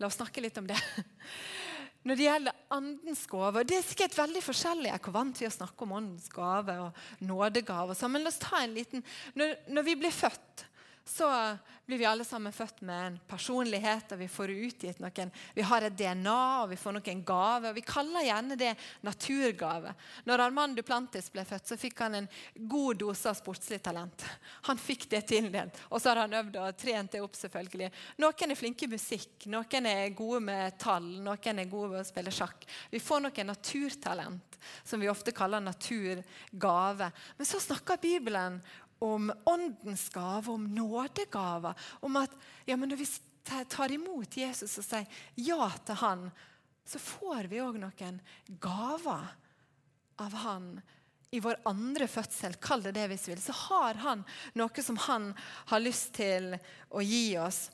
la 0.00 0.08
oss 0.08 0.20
snakke 0.20 0.44
litt 0.44 0.60
om 0.60 0.68
det. 0.68 0.78
Når 2.00 2.16
det 2.16 2.24
gjelder 2.24 2.60
andens 2.72 3.26
gave 3.28 3.62
Det 3.68 3.76
er 3.76 3.84
sikkert 3.84 4.16
veldig 4.16 4.40
forskjellig. 4.44 4.86
Jeg 4.88 4.94
er 4.96 5.02
ikke 5.02 5.12
vant 5.12 5.36
til 5.36 5.50
å 5.50 5.52
snakke 5.52 5.84
om 5.84 5.92
åndens 5.98 6.30
gave 6.32 6.76
og 6.86 7.26
nådegave. 7.28 7.96
Men 8.08 8.24
la 8.24 8.32
oss 8.32 8.40
ta 8.40 8.62
en 8.62 8.76
liten 8.76 9.04
når, 9.36 9.58
når 9.68 9.88
vi 9.90 9.96
blir 10.00 10.14
født, 10.14 10.64
så 11.10 11.56
blir 11.86 11.98
vi 11.98 12.06
alle 12.06 12.24
sammen 12.24 12.52
født 12.52 12.84
med 12.86 13.06
en 13.06 13.16
personlighet, 13.26 14.12
og 14.14 14.20
vi 14.20 14.28
får 14.30 14.52
utgitt 14.54 15.00
noen 15.02 15.32
Vi 15.56 15.64
har 15.66 15.82
et 15.82 15.96
DNA, 15.98 16.62
og 16.62 16.68
vi 16.70 16.76
får 16.78 16.94
noen 16.94 17.22
gaver. 17.26 17.74
Vi 17.74 17.82
kaller 17.82 18.22
gjerne 18.22 18.58
det 18.58 18.70
naturgave. 19.02 19.94
Når 20.28 20.42
Armand 20.44 20.78
Duplantis 20.78 21.26
ble 21.34 21.42
født, 21.48 21.66
så 21.66 21.78
fikk 21.80 22.02
han 22.04 22.14
en 22.14 22.28
god 22.54 23.00
dose 23.02 23.26
av 23.26 23.34
sportslig 23.38 23.80
talent. 23.82 24.22
Han 24.68 24.78
fikk 24.78 25.08
det 25.10 25.24
tildelt, 25.32 25.80
og 25.88 25.98
så 25.98 26.12
har 26.12 26.22
han 26.22 26.36
øvd 26.42 26.60
og 26.62 26.78
trent 26.78 27.16
det 27.16 27.24
opp. 27.24 27.34
selvfølgelig. 27.40 27.90
Noen 28.22 28.54
er 28.54 28.60
flinke 28.60 28.86
i 28.86 28.92
musikk, 28.92 29.48
noen 29.50 29.88
er 29.90 30.14
gode 30.14 30.44
med 30.46 30.78
tall, 30.78 31.08
noen 31.24 31.64
er 31.64 31.72
gode 31.72 31.96
med 31.96 32.04
å 32.04 32.06
spille 32.06 32.34
sjakk. 32.34 32.68
Vi 32.92 33.02
får 33.02 33.24
noen 33.24 33.50
naturtalent, 33.50 34.60
som 34.84 35.02
vi 35.02 35.10
ofte 35.10 35.34
kaller 35.34 35.58
naturgave. 35.64 37.10
Men 37.36 37.50
så 37.50 37.58
snakker 37.58 37.98
Bibelen 37.98 38.60
om 39.00 39.32
åndens 39.48 40.08
gave, 40.12 40.52
om 40.52 40.68
nådegaver. 40.74 41.74
Om 42.04 42.20
at 42.20 42.36
ja, 42.68 42.76
når 42.76 43.00
vi 43.00 43.08
tar 43.68 43.92
imot 43.92 44.36
Jesus 44.36 44.78
og 44.80 44.86
sier 44.86 45.20
ja 45.40 45.70
til 45.86 46.00
han, 46.02 46.28
så 46.84 47.00
får 47.00 47.48
vi 47.50 47.62
òg 47.64 47.78
noen 47.80 48.20
gaver 48.60 49.28
av 50.20 50.36
han 50.44 50.72
i 51.30 51.40
vår 51.40 51.60
andre 51.70 52.08
fødsel, 52.10 52.56
kall 52.58 52.82
det 52.82 52.96
det 52.96 53.06
hvis 53.12 53.28
vi 53.28 53.34
vil, 53.34 53.42
så 53.42 53.54
har 53.54 54.00
han 54.02 54.24
noe 54.58 54.82
som 54.82 54.98
han 55.06 55.30
har 55.70 55.82
lyst 55.82 56.12
til 56.18 56.56
å 56.90 57.02
gi 57.06 57.38
oss. 57.38 57.68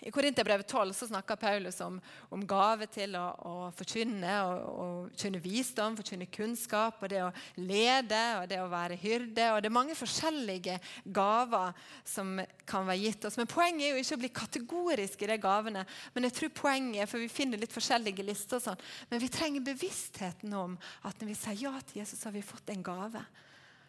I 0.00 0.10
Korinterbrevet 0.10 0.68
12 0.68 0.92
så 0.96 1.06
snakker 1.10 1.36
Paulus 1.36 1.80
om, 1.84 1.98
om 2.32 2.44
gave 2.48 2.86
til 2.92 3.16
å, 3.18 3.24
å 3.44 3.54
forkynne, 3.76 4.36
og, 4.48 4.62
og 4.84 5.18
kynne 5.20 5.42
visdom, 5.44 5.98
forkynne 5.98 6.28
kunnskap, 6.32 7.02
og 7.02 7.12
det 7.12 7.20
å 7.26 7.32
lede 7.60 8.20
og 8.38 8.46
det 8.48 8.60
å 8.62 8.70
være 8.72 8.96
hyrde. 9.00 9.50
og 9.52 9.60
Det 9.60 9.68
er 9.68 9.76
mange 9.76 9.98
forskjellige 9.98 10.78
gaver 11.04 11.76
som 12.08 12.38
kan 12.64 12.88
være 12.88 13.02
gitt 13.04 13.28
oss. 13.28 13.36
Men 13.40 13.50
Poenget 13.50 13.90
er 13.90 13.92
jo 13.94 14.04
ikke 14.04 14.16
å 14.16 14.22
bli 14.24 14.32
kategorisk 14.40 15.26
i 15.26 15.30
de 15.32 15.38
gavene. 15.42 15.84
Men 16.14 16.28
jeg 16.28 16.38
tror 16.38 16.56
poenget 16.62 17.04
er, 17.04 17.10
for 17.10 17.20
vi 17.20 17.28
finner 17.32 17.60
litt 17.60 17.76
forskjellige 17.76 18.24
lister, 18.24 18.56
og 18.56 18.70
sånn, 18.70 18.88
men 19.12 19.20
vi 19.22 19.30
trenger 19.32 19.68
bevisstheten 19.68 20.56
om 20.56 20.80
at 21.04 21.20
når 21.20 21.32
vi 21.34 21.38
sier 21.42 21.64
ja 21.68 21.76
til 21.84 22.00
Jesus, 22.00 22.20
så 22.20 22.30
har 22.30 22.38
vi 22.38 22.46
fått 22.46 22.72
en 22.72 22.84
gave 22.84 23.24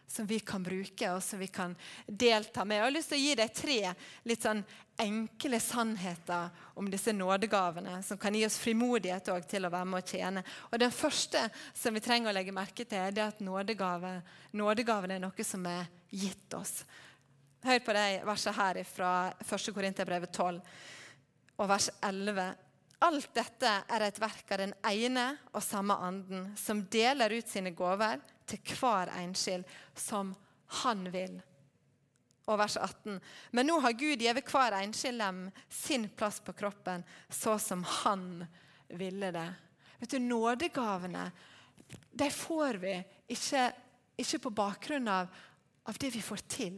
som 0.06 0.26
vi 0.26 0.38
kan 0.44 0.62
bruke 0.62 1.08
og 1.14 1.22
som 1.24 1.40
vi 1.40 1.48
kan 1.48 1.74
delta 2.06 2.64
med. 2.64 2.76
Jeg 2.76 2.84
har 2.84 2.94
lyst 2.94 3.12
til 3.12 3.20
å 3.20 3.22
gi 3.22 3.36
deg 3.38 3.54
tre 3.56 3.78
litt 4.28 4.44
sånn 4.44 4.62
enkle 5.00 5.60
sannheter 5.60 6.50
om 6.78 6.90
disse 6.92 7.14
nådegavene, 7.16 8.02
som 8.04 8.18
kan 8.20 8.34
gi 8.36 8.44
oss 8.46 8.58
frimodighet 8.60 9.30
til 9.48 9.64
å 9.66 9.72
være 9.72 9.88
med 9.88 10.02
og 10.02 10.12
tjene. 10.12 10.42
Og 10.70 10.78
Den 10.82 10.92
første 10.92 11.46
som 11.74 11.94
vi 11.94 12.04
trenger 12.04 12.30
å 12.30 12.36
legge 12.36 12.54
merke 12.54 12.84
til, 12.84 12.98
er 12.98 13.22
at 13.24 13.40
nådegave, 13.40 14.18
nådegaven 14.52 15.16
er 15.16 15.22
noe 15.22 15.46
som 15.46 15.64
er 15.66 15.88
gitt 16.10 16.54
oss. 16.54 16.82
Hør 17.62 17.78
på 17.86 17.94
de 17.94 18.06
versene 18.26 18.58
her 18.58 18.82
fra 18.84 19.12
1. 19.46 19.72
Korinterbrevet 19.74 20.32
12 20.34 20.60
og 21.62 21.68
vers 21.70 21.88
11. 22.02 22.50
Alt 23.02 23.32
dette 23.34 23.72
er 23.88 24.04
et 24.06 24.20
verk 24.22 24.50
av 24.54 24.60
den 24.62 24.74
ene 24.86 25.26
og 25.52 25.62
samme 25.64 25.96
anden, 26.04 26.52
som 26.58 26.84
deler 26.90 27.38
ut 27.38 27.48
sine 27.48 27.72
gaver 27.74 28.20
til 28.52 28.76
hver 28.78 29.12
enskild 29.22 29.68
som 29.98 30.34
han 30.82 31.06
vil. 31.12 31.38
Og 32.50 32.58
vers 32.58 32.76
18. 32.76 33.20
Men 33.54 33.68
nå 33.68 33.78
har 33.84 33.98
Gud 33.98 34.22
gitt 34.22 34.52
hver 34.52 34.78
enskild 34.80 35.20
lem 35.20 35.44
sin 35.70 36.08
plass 36.16 36.40
på 36.42 36.54
kroppen, 36.58 37.04
så 37.28 37.58
som 37.62 37.84
han 38.02 38.44
ville 38.92 39.30
det. 39.34 39.48
Vet 40.00 40.16
du, 40.16 40.18
Nådegavene 40.18 41.30
de 42.12 42.28
får 42.32 42.80
vi 42.80 42.92
ikke, 43.32 43.66
ikke 44.20 44.38
på 44.46 44.52
bakgrunn 44.56 45.08
av 45.08 45.32
av 45.84 45.96
det 45.98 46.10
vi 46.14 46.22
får 46.22 46.42
til. 46.46 46.76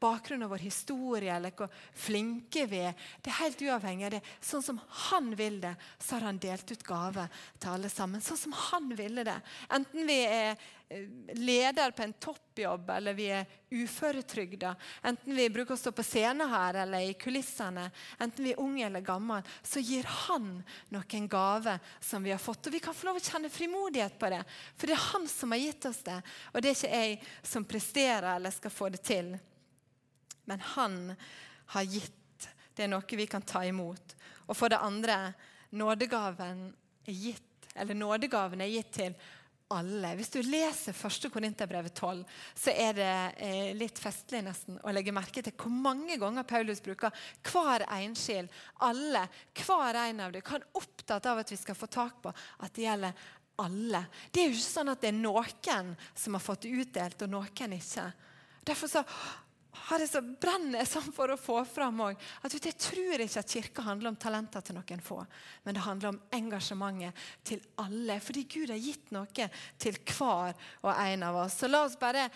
Bakgrunnen 0.00 0.46
av 0.46 0.54
vår 0.54 0.62
historie, 0.64 1.28
eller 1.34 1.52
hvor 1.56 1.68
flinke 1.92 2.64
vi 2.70 2.78
er. 2.88 2.94
Det 3.20 3.28
er 3.28 3.42
helt 3.42 3.64
uavhengig 3.66 4.06
av 4.08 4.14
det. 4.14 4.20
Sånn 4.40 4.64
som 4.64 4.78
han 5.10 5.28
vil 5.36 5.58
det, 5.60 5.74
så 6.00 6.16
har 6.16 6.30
han 6.30 6.40
delt 6.40 6.72
ut 6.72 6.86
gave 6.86 7.26
til 7.58 7.74
alle 7.74 7.90
sammen. 7.92 8.24
Sånn 8.24 8.40
som 8.40 8.56
han 8.70 8.88
ville 8.96 9.26
det. 9.28 9.36
Enten 9.76 10.08
vi 10.08 10.16
er 10.24 10.56
leder 11.34 11.90
på 11.90 12.02
en 12.02 12.12
toppjobb, 12.12 12.90
eller 12.90 13.14
vi 13.14 13.28
er 13.30 13.46
uføretrygda, 13.70 14.72
enten 15.06 15.36
vi 15.36 15.46
bruker 15.50 15.76
å 15.76 15.78
stå 15.78 15.92
på 15.94 16.02
scenen 16.02 16.50
her 16.50 16.80
eller 16.82 17.06
i 17.06 17.14
kulissene, 17.14 17.84
enten 18.18 18.44
vi 18.44 18.54
er 18.56 18.62
unge 18.62 18.86
eller 18.86 19.04
gamle, 19.06 19.38
så 19.62 19.82
gir 19.82 20.08
han 20.26 20.48
noen 20.90 21.28
gave 21.30 21.76
som 22.02 22.26
vi 22.26 22.34
har 22.34 22.42
fått. 22.42 22.66
Og 22.66 22.74
vi 22.74 22.82
kan 22.82 22.96
få 22.96 23.06
lov 23.06 23.20
å 23.20 23.24
kjenne 23.24 23.52
frimodighet 23.54 24.18
på 24.18 24.32
det, 24.34 24.42
for 24.74 24.90
det 24.90 24.96
er 24.98 25.06
han 25.12 25.30
som 25.30 25.54
har 25.54 25.62
gitt 25.62 25.90
oss 25.92 26.02
det. 26.10 26.18
Og 26.50 26.58
det 26.58 26.72
er 26.72 26.78
ikke 26.78 27.02
jeg 27.04 27.18
som 27.54 27.70
presterer 27.70 28.30
eller 28.34 28.56
skal 28.56 28.74
få 28.74 28.90
det 28.90 29.04
til. 29.06 29.36
Men 30.50 30.70
han 30.74 31.02
har 31.76 31.86
gitt. 31.86 32.48
Det 32.74 32.86
er 32.86 32.90
noe 32.90 33.18
vi 33.18 33.30
kan 33.30 33.44
ta 33.46 33.62
imot. 33.66 34.16
Og 34.48 34.56
for 34.58 34.72
det 34.72 34.82
andre 34.82 35.28
nådegaven 35.70 36.70
er 37.06 37.14
gitt, 37.14 37.68
eller 37.78 37.94
nådegaven 37.94 38.64
er 38.64 38.72
gitt 38.72 38.96
til 38.96 39.14
alle. 39.74 40.14
Hvis 40.18 40.32
du 40.34 40.40
leser 40.42 40.94
1. 40.96 41.28
Korinterbrevet 41.32 41.94
12, 41.94 42.22
så 42.58 42.74
er 42.74 42.96
det 42.96 43.10
eh, 43.46 43.72
litt 43.78 43.98
festlig 44.02 44.42
nesten 44.46 44.78
å 44.82 44.94
legge 44.94 45.14
merke 45.14 45.42
til 45.44 45.54
hvor 45.56 45.72
mange 45.72 46.18
ganger 46.20 46.48
Paulus 46.48 46.82
bruker 46.84 47.14
hver 47.46 47.86
enskild, 48.00 48.50
alle, 48.86 49.26
hver 49.62 50.00
en 50.04 50.24
av 50.26 50.34
dem. 50.34 50.46
Han 50.50 50.64
er 50.64 50.80
opptatt 50.80 51.28
av 51.30 51.42
at 51.42 51.52
vi 51.52 51.60
skal 51.60 51.78
få 51.78 51.90
tak 51.90 52.18
på 52.24 52.32
at 52.32 52.74
det 52.74 52.86
gjelder 52.88 53.28
alle. 53.60 54.02
Det 54.30 54.42
er 54.42 54.50
jo 54.50 54.56
ikke 54.56 54.66
sånn 54.66 54.92
at 54.92 55.04
det 55.04 55.12
er 55.12 55.20
noen 55.20 55.94
som 56.14 56.36
har 56.36 56.44
fått 56.44 56.66
det 56.66 56.74
utdelt, 56.82 57.22
og 57.26 57.32
noen 57.32 57.76
ikke. 57.76 58.10
Derfor 58.66 58.90
så 58.90 59.04
har 59.72 60.02
jeg 60.02 60.10
så 60.10 60.22
brenner 60.22 60.80
jeg 60.80 60.90
sånn 60.94 61.12
for 61.14 61.32
å 61.32 61.38
få 61.40 61.60
fram 61.68 62.02
òg. 62.08 62.20
Jeg 62.44 62.76
tror 62.80 63.24
ikke 63.24 63.42
at 63.42 63.56
kirka 63.56 63.86
handler 63.86 64.12
om 64.12 64.20
talenter 64.20 64.64
til 64.64 64.78
noen 64.78 65.04
få, 65.04 65.20
men 65.64 65.76
det 65.76 65.84
handler 65.86 66.14
om 66.14 66.22
engasjementet 66.40 67.28
til 67.46 67.62
alle. 67.82 68.20
Fordi 68.24 68.46
Gud 68.50 68.72
har 68.72 68.80
gitt 68.80 69.12
noe 69.14 69.50
til 69.80 70.00
hver 70.16 70.56
og 70.82 70.90
en 70.94 71.28
av 71.28 71.44
oss. 71.44 71.60
Så 71.60 71.70
la 71.70 71.84
oss 71.86 71.98
bare 72.00 72.26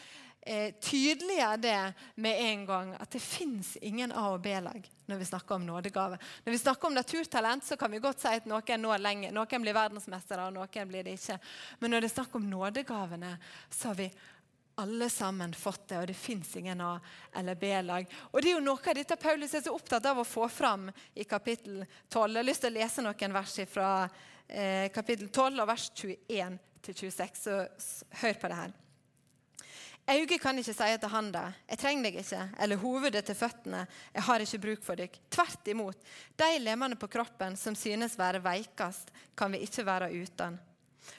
eh, 0.45 0.75
tydeliggjøre 0.81 1.63
det 1.63 1.79
med 2.23 2.43
en 2.45 2.67
gang, 2.69 2.93
at 3.01 3.11
det 3.11 3.23
fins 3.23 3.75
ingen 3.83 4.13
A- 4.13 4.31
og 4.35 4.43
B-lag 4.45 4.91
når 5.07 5.21
vi 5.21 5.25
snakker 5.29 5.59
om 5.59 5.67
nådegave. 5.67 6.19
Når 6.45 6.55
vi 6.55 6.59
snakker 6.59 6.89
om 6.89 6.95
naturtalent, 6.95 7.65
så 7.65 7.77
kan 7.77 7.93
vi 7.93 8.01
godt 8.01 8.23
si 8.23 8.31
at 8.31 8.47
noen 8.49 8.81
når 8.81 9.03
lenger. 9.03 9.35
Noen 9.37 9.67
blir 9.67 9.77
verdensmestere, 9.77 10.47
og 10.47 10.55
noen 10.57 10.89
blir 10.89 11.05
det 11.05 11.19
ikke. 11.19 11.37
Men 11.81 11.93
når 11.93 12.05
det 12.05 12.11
er 12.11 12.15
snakk 12.15 12.39
om 12.39 12.47
nådegavene, 12.49 13.35
så 13.69 13.91
har 13.91 13.99
vi 14.01 14.09
alle 14.75 15.09
sammen 15.11 15.55
fått 15.55 15.89
det, 15.89 15.99
og 15.99 16.07
det 16.07 16.15
fins 16.19 16.57
ingen 16.57 16.81
A- 16.81 17.01
eller 17.35 17.55
B-lag. 17.55 18.07
Og 18.33 18.43
Det 18.43 18.51
er 18.51 18.57
jo 18.59 18.65
noe 18.65 18.79
av 18.87 18.95
dette 18.95 19.17
Paulus 19.17 19.55
er 19.55 19.63
så 19.63 19.75
opptatt 19.75 20.07
av 20.07 20.19
å 20.19 20.27
få 20.27 20.49
fram 20.49 20.91
i 21.15 21.25
kapittel 21.25 21.85
12. 22.09 22.33
Jeg 22.35 22.41
har 22.41 22.49
lyst 22.49 22.65
til 22.65 22.73
å 22.73 22.79
lese 22.79 23.05
noen 23.05 23.37
vers 23.37 23.59
fra 23.71 23.91
eh, 24.49 24.89
kapittel 24.95 25.29
12, 25.29 25.67
vers 25.67 25.91
21 25.95 26.59
til 26.83 26.95
26. 26.95 27.45
Så 27.45 28.09
hør 28.23 28.41
på 28.41 28.51
det 28.51 28.63
her. 28.63 28.75
Øyet 30.05 30.37
kan 30.37 30.59
ikke 30.61 30.75
si 30.77 30.97
til 31.01 31.09
handa 31.09 31.55
'Jeg 31.69 31.79
trenger 31.79 32.03
deg 32.03 32.17
ikke', 32.21 32.49
eller 32.61 32.77
hovedet 32.77 33.25
til 33.25 33.35
føttene 33.35 33.87
'Jeg 34.15 34.23
har 34.23 34.41
ikke 34.41 34.59
bruk 34.59 34.83
for 34.83 34.97
deg'. 34.97 35.19
Tvert 35.31 35.69
imot. 35.69 35.97
De 36.37 36.59
lemmene 36.59 36.97
på 36.97 37.09
kroppen 37.09 37.57
som 37.57 37.75
synes 37.75 38.19
være 38.19 38.43
veikest, 38.43 39.11
kan 39.35 39.53
vi 39.53 39.59
ikke 39.59 39.87
være 39.87 40.13
uten. 40.13 40.61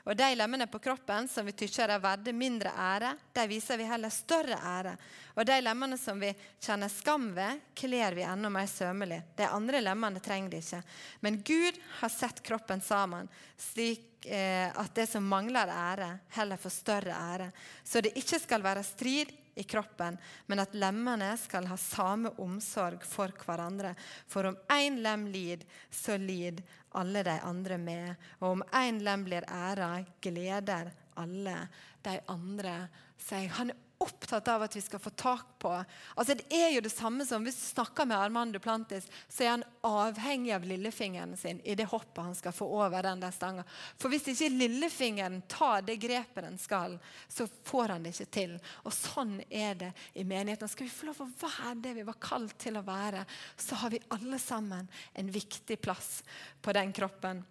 Og 0.05 0.15
de 0.17 0.27
lemmene 0.35 0.67
på 0.71 0.79
kroppen 0.83 1.27
som 1.31 1.45
vi 1.47 1.53
tykker 1.57 1.91
er 1.95 2.01
verdt 2.03 2.31
mindre 2.35 2.71
ære, 2.71 3.13
de 3.33 3.45
viser 3.49 3.79
vi 3.79 3.87
heller 3.89 4.13
større 4.13 4.57
ære. 4.57 4.95
Og 5.35 5.45
de 5.47 5.59
lemmene 5.61 5.97
som 5.99 6.19
vi 6.21 6.31
kjenner 6.63 6.91
skam 6.91 7.29
ved, 7.35 7.61
kler 7.75 8.15
vi 8.17 8.25
enda 8.25 8.49
mer 8.49 8.67
sømmelig. 8.71 9.21
De 9.37 9.47
andre 9.47 9.81
lemmene 9.83 10.23
trenger 10.23 10.53
de 10.53 10.61
ikke. 10.63 10.81
Men 11.21 11.41
Gud 11.45 11.79
har 12.01 12.13
sett 12.13 12.43
kroppen 12.45 12.81
sammen, 12.81 13.29
slik 13.57 14.25
eh, 14.25 14.69
at 14.69 14.93
det 14.95 15.07
som 15.11 15.25
mangler 15.27 15.71
ære, 15.71 16.11
heller 16.37 16.61
får 16.61 16.77
større 16.79 17.17
ære. 17.33 17.49
Så 17.83 18.01
det 18.01 18.15
ikke 18.19 18.39
skal 18.41 18.63
være 18.65 18.85
strid 18.87 19.33
i 19.55 19.63
kroppen, 19.63 20.17
men 20.45 20.59
at 20.59 20.75
lemmene 20.75 21.31
skal 21.39 21.67
ha 21.69 21.77
samme 21.79 22.33
omsorg 22.43 23.05
for 23.07 23.31
hverandre. 23.45 23.93
For 24.27 24.51
om 24.51 24.57
én 24.75 24.99
lem 25.03 25.27
lider, 25.31 25.63
så 25.91 26.17
lider 26.19 26.63
alle 26.95 27.23
de 27.27 27.39
andre 27.43 27.79
med. 27.79 28.27
Og 28.41 28.57
om 28.57 28.63
én 28.75 28.99
lem 29.03 29.25
blir 29.27 29.47
æra, 29.47 29.97
gleder 30.21 30.91
alle 31.15 31.57
de 32.03 32.19
andre 32.31 32.77
seg. 33.17 33.49
Han 33.59 33.71
er 33.71 33.84
opptatt 33.97 34.47
av 34.47 34.65
at 34.65 34.75
vi 34.75 34.81
skal 34.81 34.99
få 34.99 35.09
tak 35.09 35.45
på. 35.59 35.71
Altså 36.15 36.35
Det 36.35 36.45
er 36.53 36.69
jo 36.73 36.81
det 36.83 36.91
samme 36.91 37.25
som 37.25 37.43
hvis 37.45 37.57
du 37.59 37.65
snakker 37.69 38.07
med 38.09 38.17
Armando 38.17 38.59
Plantis, 38.59 39.07
så 39.29 39.43
er 39.43 39.51
han 39.53 39.65
avhengig 39.87 40.51
av 40.55 40.67
lillefingeren 40.67 41.37
sin 41.39 41.61
i 41.63 41.75
det 41.77 41.87
hoppet 41.91 42.23
han 42.23 42.35
skal 42.35 42.55
få 42.55 42.67
over 42.67 43.05
den 43.05 43.23
der 43.23 43.33
stanga. 43.35 43.63
For 44.01 44.11
hvis 44.11 44.27
ikke 44.33 44.51
lillefingeren 44.53 45.41
tar 45.51 45.85
det 45.87 45.97
grepet 46.03 46.43
den 46.43 46.59
skal, 46.61 46.97
så 47.27 47.47
får 47.63 47.95
han 47.95 48.05
det 48.05 48.15
ikke 48.15 48.31
til. 48.39 48.57
Og 48.83 48.93
sånn 48.95 49.37
er 49.49 49.79
det 49.79 49.91
i 50.13 50.27
menigheten. 50.27 50.71
Skal 50.71 50.89
vi 50.89 50.93
få 50.93 51.09
lov 51.09 51.23
å 51.23 51.31
være 51.45 51.75
det 51.87 51.95
vi 51.99 52.07
var 52.07 52.19
kalt 52.21 52.57
til 52.61 52.79
å 52.79 52.85
være, 52.85 53.25
så 53.57 53.79
har 53.83 53.95
vi 53.95 54.03
alle 54.15 54.39
sammen 54.41 54.91
en 55.13 55.31
viktig 55.31 55.79
plass 55.81 56.19
på 56.61 56.75
den 56.75 56.93
kroppen. 56.95 57.43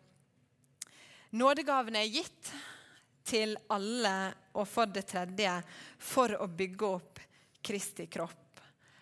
Nådegavene 1.34 2.04
er 2.04 2.12
gitt 2.20 2.52
til 3.24 3.56
alle, 3.72 4.14
og 4.54 4.68
for 4.68 4.90
det 4.92 5.06
tredje 5.08 5.56
for 5.98 6.36
å 6.38 6.48
bygge 6.48 6.88
opp 6.88 7.20
Kristi 7.64 8.06
kropp. 8.06 8.60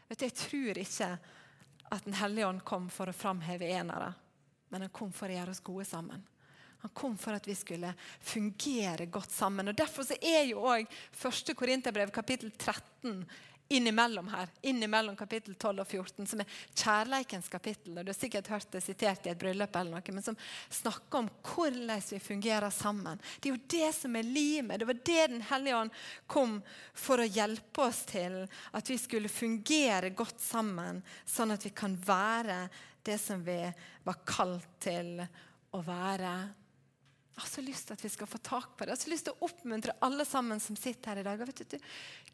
Vet 0.08 0.18
du, 0.18 0.24
Jeg 0.24 0.36
tror 0.38 0.78
ikke 0.78 1.12
at 1.92 2.04
Den 2.04 2.14
hellige 2.16 2.46
ånd 2.48 2.64
kom 2.64 2.88
for 2.88 3.10
å 3.10 3.16
framheve 3.16 3.68
enere, 3.68 4.12
men 4.70 4.86
han 4.86 4.94
kom 4.94 5.10
for 5.12 5.28
å 5.28 5.34
gjøre 5.34 5.50
oss 5.50 5.60
gode 5.60 5.84
sammen. 5.84 6.22
Han 6.82 6.90
kom 6.94 7.18
for 7.18 7.36
at 7.36 7.46
vi 7.46 7.54
skulle 7.54 7.92
fungere 8.18 9.06
godt 9.06 9.30
sammen. 9.30 9.68
Og 9.68 9.76
Derfor 9.76 10.08
er 10.18 10.48
jo 10.48 10.64
òg 10.66 10.88
1. 11.14 11.52
Korinterbrev 11.54 12.10
kapittel 12.10 12.50
13 12.56 13.20
innimellom 13.72 14.28
her, 14.28 14.48
innimellom 14.60 15.16
kapittel 15.16 15.54
12 15.54 15.80
og 15.80 15.86
14, 15.88 16.26
som 16.26 16.42
er 16.42 16.56
kjærleikens 16.74 17.48
kapittel. 17.48 17.96
og 17.98 18.04
Du 18.04 18.12
har 18.12 18.18
sikkert 18.18 18.50
hørt 18.52 18.70
det 18.74 18.82
sitert 18.84 19.26
i 19.26 19.32
et 19.32 19.40
bryllup, 19.40 19.76
eller 19.76 19.96
noe, 19.96 20.14
men 20.14 20.26
som 20.26 20.38
snakker 20.70 21.22
om 21.22 21.30
hvordan 21.48 22.02
vi 22.10 22.20
fungerer 22.20 22.70
sammen. 22.70 23.20
Det 23.40 23.48
er 23.48 23.56
jo 23.56 23.70
det 23.76 23.90
som 23.96 24.16
er 24.16 24.28
limet. 24.28 24.80
Det 24.80 24.90
var 24.90 25.00
det 25.00 25.26
Den 25.32 25.44
hellige 25.48 25.76
ånd 25.76 26.00
kom 26.26 26.58
for 26.94 27.22
å 27.22 27.28
hjelpe 27.28 27.86
oss 27.88 28.04
til. 28.12 28.42
At 28.72 28.90
vi 28.90 28.98
skulle 29.00 29.32
fungere 29.32 30.10
godt 30.10 30.40
sammen, 30.40 31.02
sånn 31.24 31.54
at 31.56 31.64
vi 31.64 31.72
kan 31.76 31.96
være 31.96 32.66
det 33.02 33.18
som 33.18 33.42
vi 33.44 33.60
var 34.04 34.20
kalt 34.28 34.68
til 34.82 35.16
å 35.72 35.80
være. 35.86 36.61
Jeg 37.32 37.40
har 37.40 37.48
så 37.48 37.64
lyst 37.64 37.88
til 37.88 37.96
at 37.96 38.04
vi 38.04 38.10
skal 38.12 38.28
få 38.28 38.38
tak 38.44 38.74
på 38.76 38.84
det. 38.84 38.92
Jeg 38.92 38.98
har 38.98 39.04
så 39.06 39.10
lyst 39.12 39.26
til 39.28 39.36
å 39.36 39.46
oppmuntre 39.48 39.96
alle 40.04 40.24
sammen 40.28 40.60
som 40.60 40.76
sitter 40.76 41.14
her 41.14 41.22
i 41.22 41.24
dag. 41.24 41.40
Du, 41.64 41.78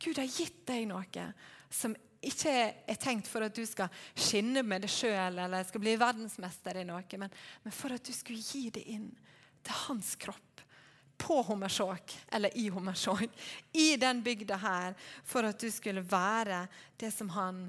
Gud 0.02 0.18
har 0.18 0.26
gitt 0.26 0.64
deg 0.66 0.88
noe 0.90 1.26
som 1.70 1.94
ikke 2.24 2.52
er 2.82 2.98
tenkt 2.98 3.28
for 3.30 3.46
at 3.46 3.54
du 3.54 3.62
skal 3.68 3.92
skinne 4.18 4.64
med 4.66 4.82
det 4.82 4.90
sjøl 4.90 5.38
eller 5.38 5.66
skal 5.68 5.82
bli 5.84 5.94
verdensmester 6.00 6.80
i 6.80 6.86
noe, 6.88 7.04
men, 7.20 7.30
men, 7.62 7.74
for 7.74 7.94
at 7.94 8.02
du 8.02 8.10
skulle 8.14 8.42
gi 8.42 8.72
det 8.74 8.82
inn 8.90 9.10
til 9.62 9.84
hans 9.86 10.16
kropp. 10.18 10.44
På 11.18 11.40
Hommersåk, 11.42 12.12
eller 12.30 12.54
i 12.58 12.68
Hommersåk, 12.70 13.24
i 13.74 13.96
den 13.98 14.20
bygda 14.22 14.58
her, 14.62 14.94
for 15.26 15.46
at 15.48 15.58
du 15.58 15.66
skulle 15.74 16.04
være 16.06 16.60
det 16.98 17.10
som 17.10 17.32
han 17.34 17.64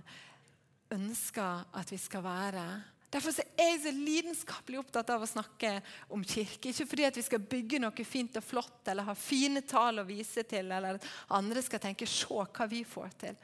ønsker 0.94 1.66
at 1.74 1.90
vi 1.90 1.98
skal 1.98 2.26
være. 2.26 2.66
Derfor 3.10 3.34
er 3.42 3.72
jeg 3.72 3.82
så 3.82 3.92
lidenskapelig 3.96 4.80
opptatt 4.84 5.10
av 5.10 5.24
å 5.26 5.30
snakke 5.30 5.80
om 6.14 6.22
kirke. 6.22 6.70
Ikke 6.70 6.86
fordi 6.86 7.08
vi 7.16 7.26
skal 7.26 7.42
bygge 7.42 7.80
noe 7.82 8.06
fint 8.06 8.38
og 8.38 8.46
flott 8.46 8.92
eller 8.92 9.08
ha 9.08 9.16
fine 9.18 9.64
tall 9.66 10.04
å 10.04 10.06
vise 10.06 10.44
til, 10.46 10.70
eller 10.70 11.00
at 11.00 11.08
andre 11.34 11.64
skal 11.66 11.80
tenke 11.80 12.06
'se 12.06 12.28
hva 12.28 12.70
vi 12.70 12.84
får 12.84 13.10
til'. 13.18 13.40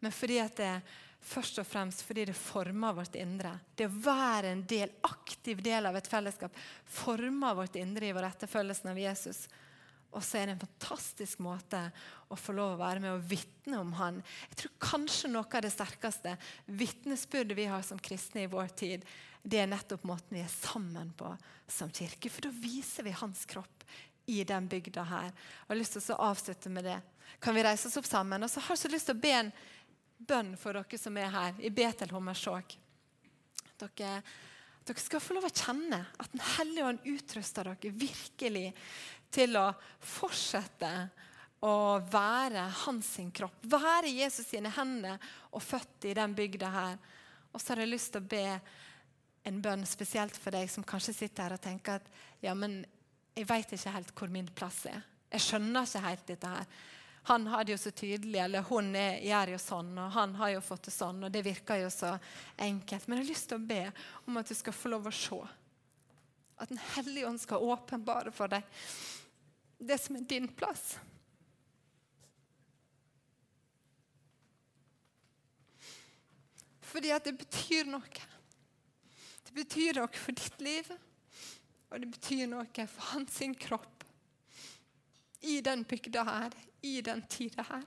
Men 0.00 0.12
fordi 0.12 0.40
det 0.56 0.82
først 1.24 1.58
og 1.58 1.66
fremst 1.66 2.02
fordi 2.02 2.26
det 2.28 2.36
former 2.36 2.92
vårt 2.92 3.16
indre. 3.16 3.58
Det 3.76 3.86
å 3.86 4.00
være 4.04 4.52
en 4.52 4.64
del, 4.68 4.90
aktiv 5.00 5.62
del 5.62 5.86
av 5.86 5.96
et 5.96 6.08
fellesskap 6.08 6.56
former 6.84 7.54
vårt 7.54 7.76
indre 7.76 8.06
i 8.06 8.12
vår 8.12 8.28
etterfølgelsen 8.28 8.90
av 8.90 9.00
Jesus. 9.00 9.48
Og 10.14 10.22
så 10.22 10.38
er 10.38 10.46
det 10.46 10.56
en 10.56 10.64
fantastisk 10.64 11.42
måte 11.42 11.80
å 12.30 12.38
få 12.38 12.54
lov 12.54 12.76
å 12.76 12.80
være 12.80 13.02
med 13.02 13.16
og 13.16 13.26
vitne 13.28 13.80
om 13.82 13.92
han. 13.98 14.20
Jeg 14.52 14.60
tror 14.62 14.74
kanskje 14.86 15.30
noe 15.32 15.46
av 15.50 15.64
det 15.64 15.72
sterkeste 15.74 16.36
vitnesbyrdet 16.66 17.58
vi 17.58 17.68
har 17.70 17.82
som 17.86 17.98
kristne 17.98 18.44
i 18.44 18.50
vår 18.50 18.70
tid, 18.78 19.06
det 19.44 19.60
er 19.60 19.68
nettopp 19.68 20.06
måten 20.08 20.38
vi 20.38 20.40
er 20.40 20.52
sammen 20.52 21.10
på 21.18 21.34
som 21.68 21.90
kirke. 21.92 22.30
For 22.32 22.46
da 22.46 22.52
viser 22.54 23.04
vi 23.04 23.12
hans 23.12 23.44
kropp 23.48 23.84
i 24.26 24.40
den 24.48 24.68
bygda 24.70 25.04
her. 25.04 25.28
Jeg 25.34 25.68
har 25.68 25.80
lyst 25.80 25.98
til 25.98 26.14
å 26.14 26.30
avslutte 26.30 26.72
med 26.72 26.88
det. 26.88 26.96
Kan 27.44 27.56
vi 27.56 27.64
reise 27.66 27.90
oss 27.90 27.98
opp 28.00 28.08
sammen? 28.08 28.46
Og 28.46 28.50
så 28.50 28.62
har 28.64 28.72
jeg 28.72 28.86
så 28.86 28.92
lyst 28.92 29.10
til 29.10 29.18
å 29.18 29.20
be 29.20 29.34
en 29.36 29.52
bønn 30.16 30.54
for 30.60 30.76
dere 30.76 31.00
som 31.00 31.16
er 31.20 31.32
her 31.34 31.60
i 31.60 31.72
Betel 31.74 32.12
Hommersåk. 32.14 32.76
Dere, 33.82 34.14
dere 34.86 35.02
skal 35.02 35.20
få 35.20 35.36
lov 35.36 35.48
å 35.48 35.52
kjenne 35.52 36.00
at 36.22 36.32
Den 36.32 36.44
hellige 36.54 36.88
ånd 36.88 37.08
utruster 37.10 37.68
dere 37.68 37.92
virkelig 37.92 38.70
til 39.34 39.58
å 39.58 39.68
fortsette 39.98 40.92
å 41.64 41.74
være 42.12 42.64
hans 42.84 43.10
kropp. 43.34 43.60
Være 43.72 44.12
Jesus 44.12 44.50
sine 44.50 44.72
hender 44.74 45.20
og 45.50 45.62
født 45.64 46.10
i 46.10 46.16
den 46.16 46.34
bygda 46.36 46.72
her. 46.74 46.98
Og 47.54 47.62
så 47.62 47.72
har 47.72 47.84
jeg 47.84 47.94
lyst 47.94 48.12
til 48.12 48.24
å 48.24 48.32
be 48.34 48.46
en 49.44 49.60
bønn 49.64 49.84
spesielt 49.88 50.36
for 50.40 50.56
deg 50.56 50.70
som 50.72 50.84
kanskje 50.86 51.16
sitter 51.16 51.46
her 51.46 51.56
og 51.56 51.64
tenker 51.64 52.00
at 52.00 52.10
ja, 52.44 52.54
men 52.56 52.82
jeg 53.34 53.48
vet 53.48 53.74
ikke 53.76 53.94
helt 53.94 54.12
hvor 54.18 54.32
min 54.32 54.50
plass 54.56 54.84
er. 54.90 55.00
Jeg 55.34 55.44
skjønner 55.44 55.88
ikke 55.88 56.04
helt 56.04 56.28
dette 56.28 56.52
her. 56.52 56.68
Han 57.24 57.46
har 57.48 57.64
det 57.64 57.72
jo 57.72 57.80
så 57.80 57.90
tydelig, 57.96 58.36
eller 58.42 58.66
hun 58.68 58.90
er, 59.00 59.22
gjør 59.24 59.54
jo 59.54 59.58
sånn, 59.62 59.92
og 59.96 60.10
han 60.12 60.34
har 60.36 60.50
jo 60.52 60.64
fått 60.64 60.90
det 60.90 60.92
sånn, 60.92 61.22
og 61.24 61.32
det 61.32 61.40
virker 61.46 61.80
jo 61.80 61.88
så 61.92 62.10
enkelt. 62.60 63.06
Men 63.08 63.18
jeg 63.18 63.24
har 63.24 63.30
lyst 63.30 63.48
til 63.48 63.62
å 63.62 63.68
be 63.70 63.80
om 64.28 64.36
at 64.36 64.50
du 64.50 64.56
skal 64.58 64.76
få 64.76 64.92
lov 64.92 65.08
å 65.08 65.14
se. 65.16 65.38
At 66.60 66.68
Den 66.68 66.82
hellige 66.92 67.30
ånd 67.30 67.40
skal 67.40 67.64
åpenbare 67.64 68.32
for 68.34 68.52
deg 68.52 68.68
det 69.78 69.98
som 70.00 70.16
er 70.16 70.28
din 70.28 70.48
plass. 70.48 70.94
Fordi 76.94 77.10
at 77.10 77.26
det 77.26 77.34
betyr 77.38 77.88
noe. 77.90 78.28
Det 79.44 79.54
betyr 79.56 79.98
noe 79.98 80.10
for 80.14 80.36
ditt 80.36 80.60
liv, 80.62 80.92
og 81.90 82.00
det 82.02 82.10
betyr 82.10 82.46
noe 82.50 82.86
for 82.86 83.10
hans 83.14 83.42
kropp. 83.58 84.04
I 85.44 85.60
den 85.60 85.82
bygda 85.84 86.22
her, 86.24 86.54
i 86.82 87.00
den 87.04 87.22
tida 87.28 87.66
her. 87.68 87.84